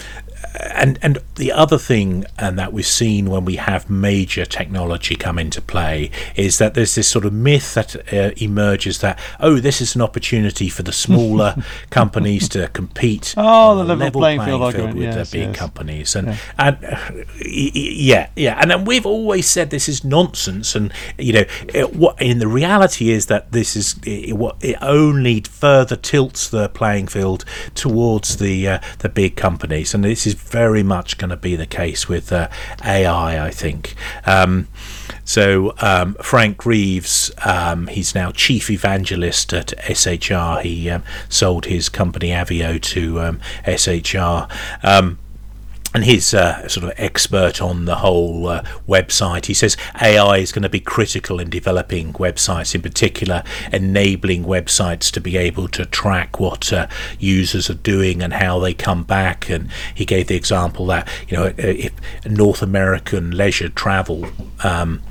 and 0.60 1.00
and 1.02 1.20
the 1.36 1.52
other 1.52 1.78
thing 1.78 2.26
and 2.38 2.58
that 2.58 2.74
we've 2.74 2.86
seen 2.86 3.30
when 3.30 3.46
we 3.46 3.56
have 3.56 3.90
major 3.90 4.46
technology 4.46 5.16
come 5.16 5.40
into 5.40 5.62
play 5.62 6.12
is 6.36 6.58
that 6.58 6.74
there's 6.74 6.96
this 6.96 7.08
sort 7.08 7.26
of 7.26 7.34
myth 7.34 7.74
that 7.74 7.96
uh, 8.14 8.32
emerges 8.38 9.00
that 9.00 9.20
oh 9.40 9.60
this 9.60 9.82
is 9.82 9.96
an 9.96 10.02
opportunity 10.02 10.70
for 10.70 10.84
the 10.84 10.92
smaller 10.92 11.56
companies 11.90 12.48
to 12.50 12.68
compete 12.70 13.34
oh 13.38 13.76
the 13.76 13.84
level, 13.84 13.98
level 13.98 14.22
playing, 14.22 14.40
playing 14.40 14.60
field, 14.60 14.74
field 14.74 14.94
with 14.94 15.04
yes, 15.04 15.32
the 15.32 15.38
big 15.38 15.48
yes. 15.50 15.58
companies. 15.58 16.16
And 16.16 16.28
yeah. 16.28 16.38
and 16.58 16.86
uh, 16.86 17.12
yeah 17.46 18.30
yeah. 18.36 18.60
And 18.62 18.72
then 18.72 18.86
we've 18.86 19.06
always 19.06 19.48
said 19.48 19.70
this 19.70 19.90
is 19.90 20.04
nonsense. 20.04 20.76
And 20.76 20.92
you 21.18 21.34
know 21.34 21.46
it, 21.74 21.96
what 21.96 22.22
in 22.22 22.40
the 22.40 22.48
reality 22.48 23.10
is 23.10 23.28
that 23.28 23.52
this 23.52 23.76
is 23.76 23.96
it, 24.06 24.34
what 24.34 24.58
it 24.62 24.78
only 24.82 25.42
further 25.42 25.96
tilts 25.96 26.50
the 26.50 26.70
playing 26.70 27.08
field 27.08 27.46
towards 27.74 28.38
the 28.38 28.68
uh, 28.68 28.80
the 29.00 29.10
big 29.10 29.36
companies. 29.36 29.94
And 29.94 30.04
this 30.04 30.26
is 30.28 30.35
very 30.36 30.84
much 30.84 31.18
going 31.18 31.30
to 31.30 31.38
be 31.38 31.56
the 31.56 31.66
case 31.66 32.08
with 32.08 32.32
uh, 32.32 32.50
AI, 32.84 33.46
I 33.46 33.52
think. 33.52 33.96
Um, 34.26 34.68
so 35.24 35.74
um, 35.82 36.16
Frank 36.22 36.66
Reeves, 36.66 37.32
um, 37.44 37.88
he's 37.88 38.14
now 38.14 38.32
chief 38.32 38.70
evangelist 38.70 39.54
at 39.54 39.74
SHR. 39.80 40.62
He 40.62 40.90
um, 40.90 41.04
sold 41.30 41.66
his 41.66 41.90
company 41.90 42.30
Avvio 42.30 42.80
to 42.82 43.22
um, 43.22 43.40
SHR. 43.66 44.50
And 45.96 46.04
he's 46.04 46.34
uh, 46.34 46.68
sort 46.68 46.84
of 46.84 46.92
expert 46.98 47.62
on 47.62 47.86
the 47.86 47.96
whole 47.96 48.50
uh, 48.50 48.64
website. 48.86 49.46
He 49.46 49.54
says 49.54 49.78
AI 50.02 50.40
is 50.40 50.52
going 50.52 50.64
to 50.64 50.70
be 50.70 50.82
critical 50.82 51.40
in 51.40 51.50
developing 51.50 52.12
websites, 52.12 52.76
in 52.76 52.82
particular, 52.82 53.44
enabling 53.72 54.44
websites 54.44 55.10
to 55.14 55.22
be 55.22 55.38
able 55.38 55.70
to 55.70 55.86
track 55.86 56.38
what 56.38 56.74
uh, 56.74 56.88
users 57.18 57.70
are 57.70 57.76
doing 57.76 58.22
and 58.22 58.34
how 58.34 58.60
they 58.60 58.74
come 58.74 59.04
back. 59.04 59.50
And 59.50 59.72
he 59.96 60.04
gave 60.04 60.28
the 60.28 60.36
example 60.36 60.86
that 60.88 61.08
you 61.30 61.38
know, 61.38 61.54
if 61.58 61.94
North 62.26 62.62
American 62.62 63.32
leisure 63.32 63.70
travel, 63.70 64.26
um, 64.66 65.02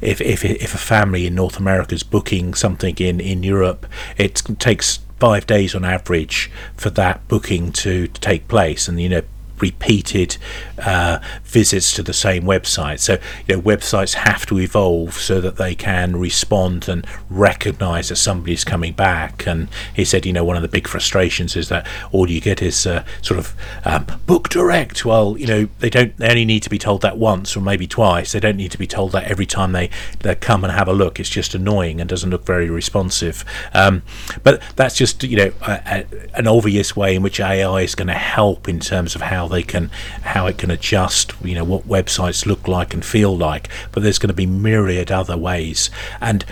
if, 0.00 0.22
if 0.22 0.42
if 0.42 0.74
a 0.74 0.78
family 0.78 1.26
in 1.26 1.34
North 1.34 1.58
America 1.58 1.94
is 1.94 2.02
booking 2.02 2.54
something 2.54 2.96
in 2.96 3.20
in 3.20 3.42
Europe, 3.42 3.84
it 4.16 4.36
takes 4.58 5.00
five 5.18 5.46
days 5.46 5.74
on 5.74 5.84
average 5.84 6.50
for 6.78 6.88
that 6.88 7.28
booking 7.28 7.72
to, 7.72 8.06
to 8.06 8.20
take 8.22 8.48
place, 8.48 8.88
and 8.88 8.98
you 8.98 9.10
know 9.10 9.22
repeated 9.60 10.36
uh, 10.78 11.18
visits 11.44 11.92
to 11.94 12.02
the 12.02 12.12
same 12.12 12.44
website. 12.44 13.00
So, 13.00 13.18
you 13.46 13.56
know, 13.56 13.62
websites 13.62 14.14
have 14.14 14.46
to 14.46 14.58
evolve 14.58 15.14
so 15.14 15.40
that 15.40 15.56
they 15.56 15.74
can 15.74 16.16
respond 16.16 16.88
and 16.88 17.06
recognize 17.28 18.08
that 18.08 18.16
somebody's 18.16 18.64
coming 18.64 18.92
back. 18.92 19.46
And 19.46 19.68
he 19.94 20.04
said, 20.04 20.26
you 20.26 20.32
know, 20.32 20.44
one 20.44 20.56
of 20.56 20.62
the 20.62 20.68
big 20.68 20.88
frustrations 20.88 21.56
is 21.56 21.68
that 21.68 21.86
all 22.12 22.30
you 22.30 22.40
get 22.40 22.62
is 22.62 22.86
uh, 22.86 23.04
sort 23.22 23.38
of 23.38 23.54
um, 23.84 24.06
book 24.26 24.48
direct. 24.48 25.04
Well, 25.04 25.36
you 25.38 25.46
know, 25.46 25.68
they 25.78 25.90
don't, 25.90 26.16
they 26.16 26.28
only 26.28 26.44
need 26.44 26.62
to 26.62 26.70
be 26.70 26.78
told 26.78 27.02
that 27.02 27.18
once 27.18 27.56
or 27.56 27.60
maybe 27.60 27.86
twice. 27.86 28.32
They 28.32 28.40
don't 28.40 28.56
need 28.56 28.72
to 28.72 28.78
be 28.78 28.86
told 28.86 29.12
that 29.12 29.24
every 29.24 29.46
time 29.46 29.72
they, 29.72 29.90
they 30.20 30.34
come 30.34 30.64
and 30.64 30.72
have 30.72 30.88
a 30.88 30.92
look. 30.92 31.20
It's 31.20 31.28
just 31.28 31.54
annoying 31.54 32.00
and 32.00 32.08
doesn't 32.08 32.30
look 32.30 32.44
very 32.44 32.70
responsive. 32.70 33.44
Um, 33.72 34.02
but 34.42 34.62
that's 34.76 34.96
just, 34.96 35.22
you 35.22 35.36
know, 35.36 35.52
a, 35.62 35.72
a, 35.86 36.38
an 36.38 36.46
obvious 36.46 36.96
way 36.96 37.14
in 37.14 37.22
which 37.22 37.40
AI 37.40 37.82
is 37.82 37.94
going 37.94 38.08
to 38.08 38.14
help 38.14 38.68
in 38.68 38.80
terms 38.80 39.14
of 39.14 39.22
how 39.22 39.48
they 39.50 39.62
can, 39.62 39.90
how 40.22 40.46
it 40.46 40.58
can 40.58 40.70
adjust 40.70 41.32
you 41.42 41.54
know 41.54 41.64
what 41.64 41.88
websites 41.88 42.46
look 42.46 42.66
like 42.68 42.94
and 42.94 43.04
feel 43.04 43.36
like, 43.36 43.68
but 43.92 44.02
there's 44.02 44.18
going 44.18 44.28
to 44.28 44.34
be 44.34 44.46
myriad 44.46 45.10
other 45.10 45.36
ways. 45.36 45.90
And 46.20 46.44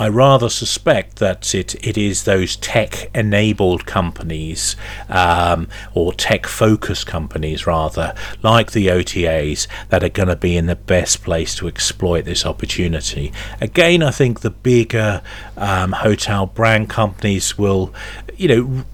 I 0.00 0.08
rather 0.08 0.48
suspect 0.48 1.16
that 1.16 1.54
it, 1.54 1.74
it 1.86 1.98
is 1.98 2.24
those 2.24 2.56
tech 2.56 3.10
enabled 3.14 3.84
companies 3.84 4.74
um, 5.10 5.68
or 5.92 6.14
tech 6.14 6.46
focused 6.46 7.06
companies, 7.06 7.66
rather, 7.66 8.14
like 8.42 8.72
the 8.72 8.86
OTAs, 8.86 9.66
that 9.90 10.02
are 10.02 10.08
going 10.08 10.28
to 10.28 10.36
be 10.36 10.56
in 10.56 10.66
the 10.66 10.76
best 10.76 11.22
place 11.22 11.54
to 11.56 11.68
exploit 11.68 12.24
this 12.24 12.46
opportunity. 12.46 13.30
Again, 13.60 14.02
I 14.02 14.10
think 14.10 14.40
the 14.40 14.50
bigger 14.50 15.20
um, 15.58 15.92
hotel 15.92 16.46
brand 16.46 16.88
companies 16.88 17.58
will, 17.58 17.92
you 18.36 18.48
know, 18.48 18.84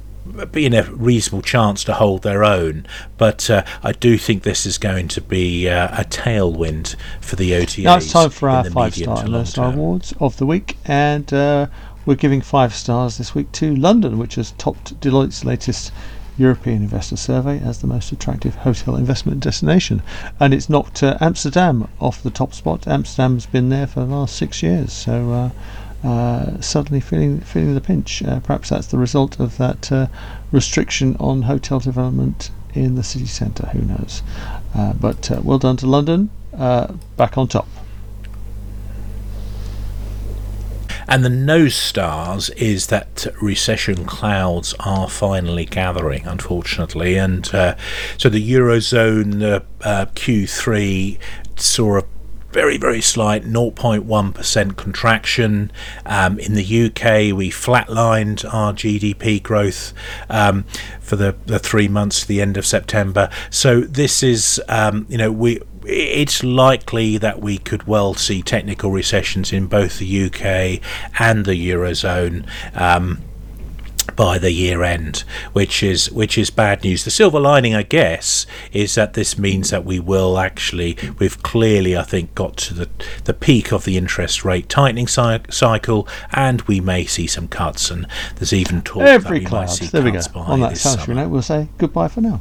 being 0.45 0.75
a 0.75 0.83
reasonable 0.85 1.43
chance 1.43 1.85
to 1.85 1.95
hold 1.95 2.23
their 2.23 2.45
own. 2.45 2.87
But 3.17 3.49
uh, 3.49 3.65
I 3.83 3.93
do 3.93 4.19
think 4.19 4.43
this 4.43 4.67
is 4.67 4.79
going 4.79 5.09
to 5.09 5.21
be 5.21 5.69
uh, 5.69 6.01
a 6.01 6.05
tailwind 6.05 6.97
for 7.21 7.37
the 7.37 7.53
OTAs. 7.53 7.85
Now 7.85 7.97
it's 7.97 8.13
time 8.13 8.31
for 8.31 8.49
our 8.49 8.65
five 8.65 8.95
star 8.95 9.45
Star 9.47 9.73
Awards 9.73 10.13
of 10.21 10.37
the 10.37 10.47
week, 10.47 10.77
and 10.85 11.33
uh, 11.33 11.69
we're 12.05 12.17
giving 12.17 12.41
five 12.41 12.75
stars 12.75 13.19
this 13.19 13.35
week 13.35 13.51
to 13.53 13.75
London, 13.75 14.19
which 14.19 14.35
has 14.35 14.53
topped 14.53 15.01
Deloitte's 15.01 15.45
latest. 15.45 15.93
European 16.39 16.83
Investor 16.83 17.17
Survey 17.17 17.59
as 17.61 17.81
the 17.81 17.87
most 17.87 18.13
attractive 18.13 18.57
hotel 18.57 18.95
investment 18.97 19.41
destination, 19.41 20.03
and 20.39 20.53
it's 20.53 20.69
knocked 20.69 21.03
uh, 21.03 21.17
Amsterdam 21.19 21.89
off 21.99 22.23
the 22.23 22.29
top 22.29 22.53
spot. 22.53 22.87
Amsterdam's 22.87 23.47
been 23.47 23.71
there 23.71 23.87
for 23.87 24.01
the 24.01 24.15
last 24.15 24.37
six 24.37 24.63
years, 24.63 24.93
so 24.93 25.51
uh, 26.07 26.61
suddenly 26.61 27.01
feeling 27.01 27.41
feeling 27.41 27.75
the 27.75 27.81
pinch. 27.81 28.23
Uh, 28.23 28.39
perhaps 28.39 28.69
that's 28.69 28.87
the 28.87 28.99
result 28.99 29.41
of 29.41 29.57
that 29.57 29.91
uh, 29.91 30.07
restriction 30.53 31.17
on 31.19 31.43
hotel 31.43 31.81
development 31.81 32.53
in 32.75 32.95
the 32.95 33.03
city 33.03 33.27
centre. 33.27 33.67
Who 33.69 33.81
knows? 33.81 34.23
Uh, 34.73 34.93
but 34.93 35.31
uh, 35.33 35.41
well 35.43 35.59
done 35.59 35.77
to 35.79 35.87
London. 35.87 36.31
back 36.53 37.37
on 37.37 37.49
top. 37.49 37.67
And 41.09 41.25
the 41.25 41.31
no 41.31 41.69
stars 41.69 42.51
is 42.51 42.89
that 42.89 43.27
recession 43.41 44.05
clouds 44.07 44.75
are 44.81 45.09
finally 45.09 45.65
gathering, 45.65 46.27
unfortunately. 46.27 47.17
And 47.17 47.47
so 47.47 48.29
the 48.29 48.53
Eurozone 48.53 49.43
uh, 49.43 49.61
uh, 49.83 50.07
Q3 50.07 51.19
saw 51.57 51.99
a 51.99 52.03
very, 52.57 52.79
very 52.79 53.03
slight 53.03 53.45
0.1% 53.45 54.77
contraction. 54.79 55.71
Um, 56.07 56.39
in 56.39 56.55
the 56.55 56.87
UK, 56.87 57.37
we 57.37 57.51
flatlined 57.51 58.51
our 58.51 58.73
GDP 58.73 59.43
growth 59.43 59.93
um, 60.31 60.65
for 60.99 61.17
the, 61.17 61.37
the 61.45 61.59
three 61.59 61.87
months 61.87 62.23
to 62.23 62.29
the 62.29 62.41
end 62.41 62.57
of 62.57 62.65
September. 62.65 63.29
So 63.51 63.83
this 63.83 64.23
is, 64.23 64.59
um, 64.71 65.05
you 65.11 65.19
know, 65.19 65.31
we 65.31 65.61
it's 65.85 66.43
likely 66.43 67.19
that 67.19 67.41
we 67.41 67.59
could 67.59 67.87
well 67.87 68.15
see 68.15 68.41
technical 68.41 68.91
recessions 68.91 69.53
in 69.53 69.67
both 69.67 69.99
the 69.99 70.25
UK 70.25 70.81
and 71.21 71.45
the 71.45 71.55
Eurozone. 71.71 72.45
Um, 72.75 73.21
by 74.15 74.39
the 74.39 74.53
year 74.53 74.83
end, 74.83 75.25
which 75.53 75.83
is 75.83 76.11
which 76.13 76.39
is 76.39 76.51
bad 76.51 76.85
news. 76.85 77.05
The 77.05 77.11
silver 77.11 77.41
lining, 77.41 77.75
I 77.75 77.83
guess, 77.83 78.47
is 78.73 78.95
that 78.95 79.15
this 79.15 79.37
means 79.39 79.71
that 79.71 79.85
we 79.85 79.99
will 79.99 80.39
actually 80.39 80.97
we've 81.19 81.43
clearly, 81.43 81.97
I 81.97 82.03
think, 82.03 82.35
got 82.35 82.57
to 82.59 82.75
the 82.75 82.89
the 83.25 83.35
peak 83.35 83.73
of 83.73 83.85
the 83.85 83.97
interest 83.97 84.45
rate 84.45 84.69
tightening 84.69 85.07
cy- 85.09 85.41
cycle, 85.51 86.07
and 86.33 86.63
we 86.63 86.81
may 86.81 87.05
see 87.07 87.27
some 87.27 87.49
cuts. 87.49 87.91
And 87.91 88.07
there's 88.37 88.53
even 88.53 88.83
talk 88.83 89.03
Every 89.03 89.39
that 89.41 89.45
we 89.45 89.47
cloud. 89.47 89.61
might 89.63 89.71
see 89.71 89.87
There 89.87 90.03
we 90.03 90.11
go. 90.13 90.21
On 90.35 90.61
that 90.61 90.77
summer. 90.79 91.15
note, 91.15 91.29
we'll 91.29 91.43
say 91.43 91.69
goodbye 91.79 92.09
for 92.09 92.21
now. 92.21 92.41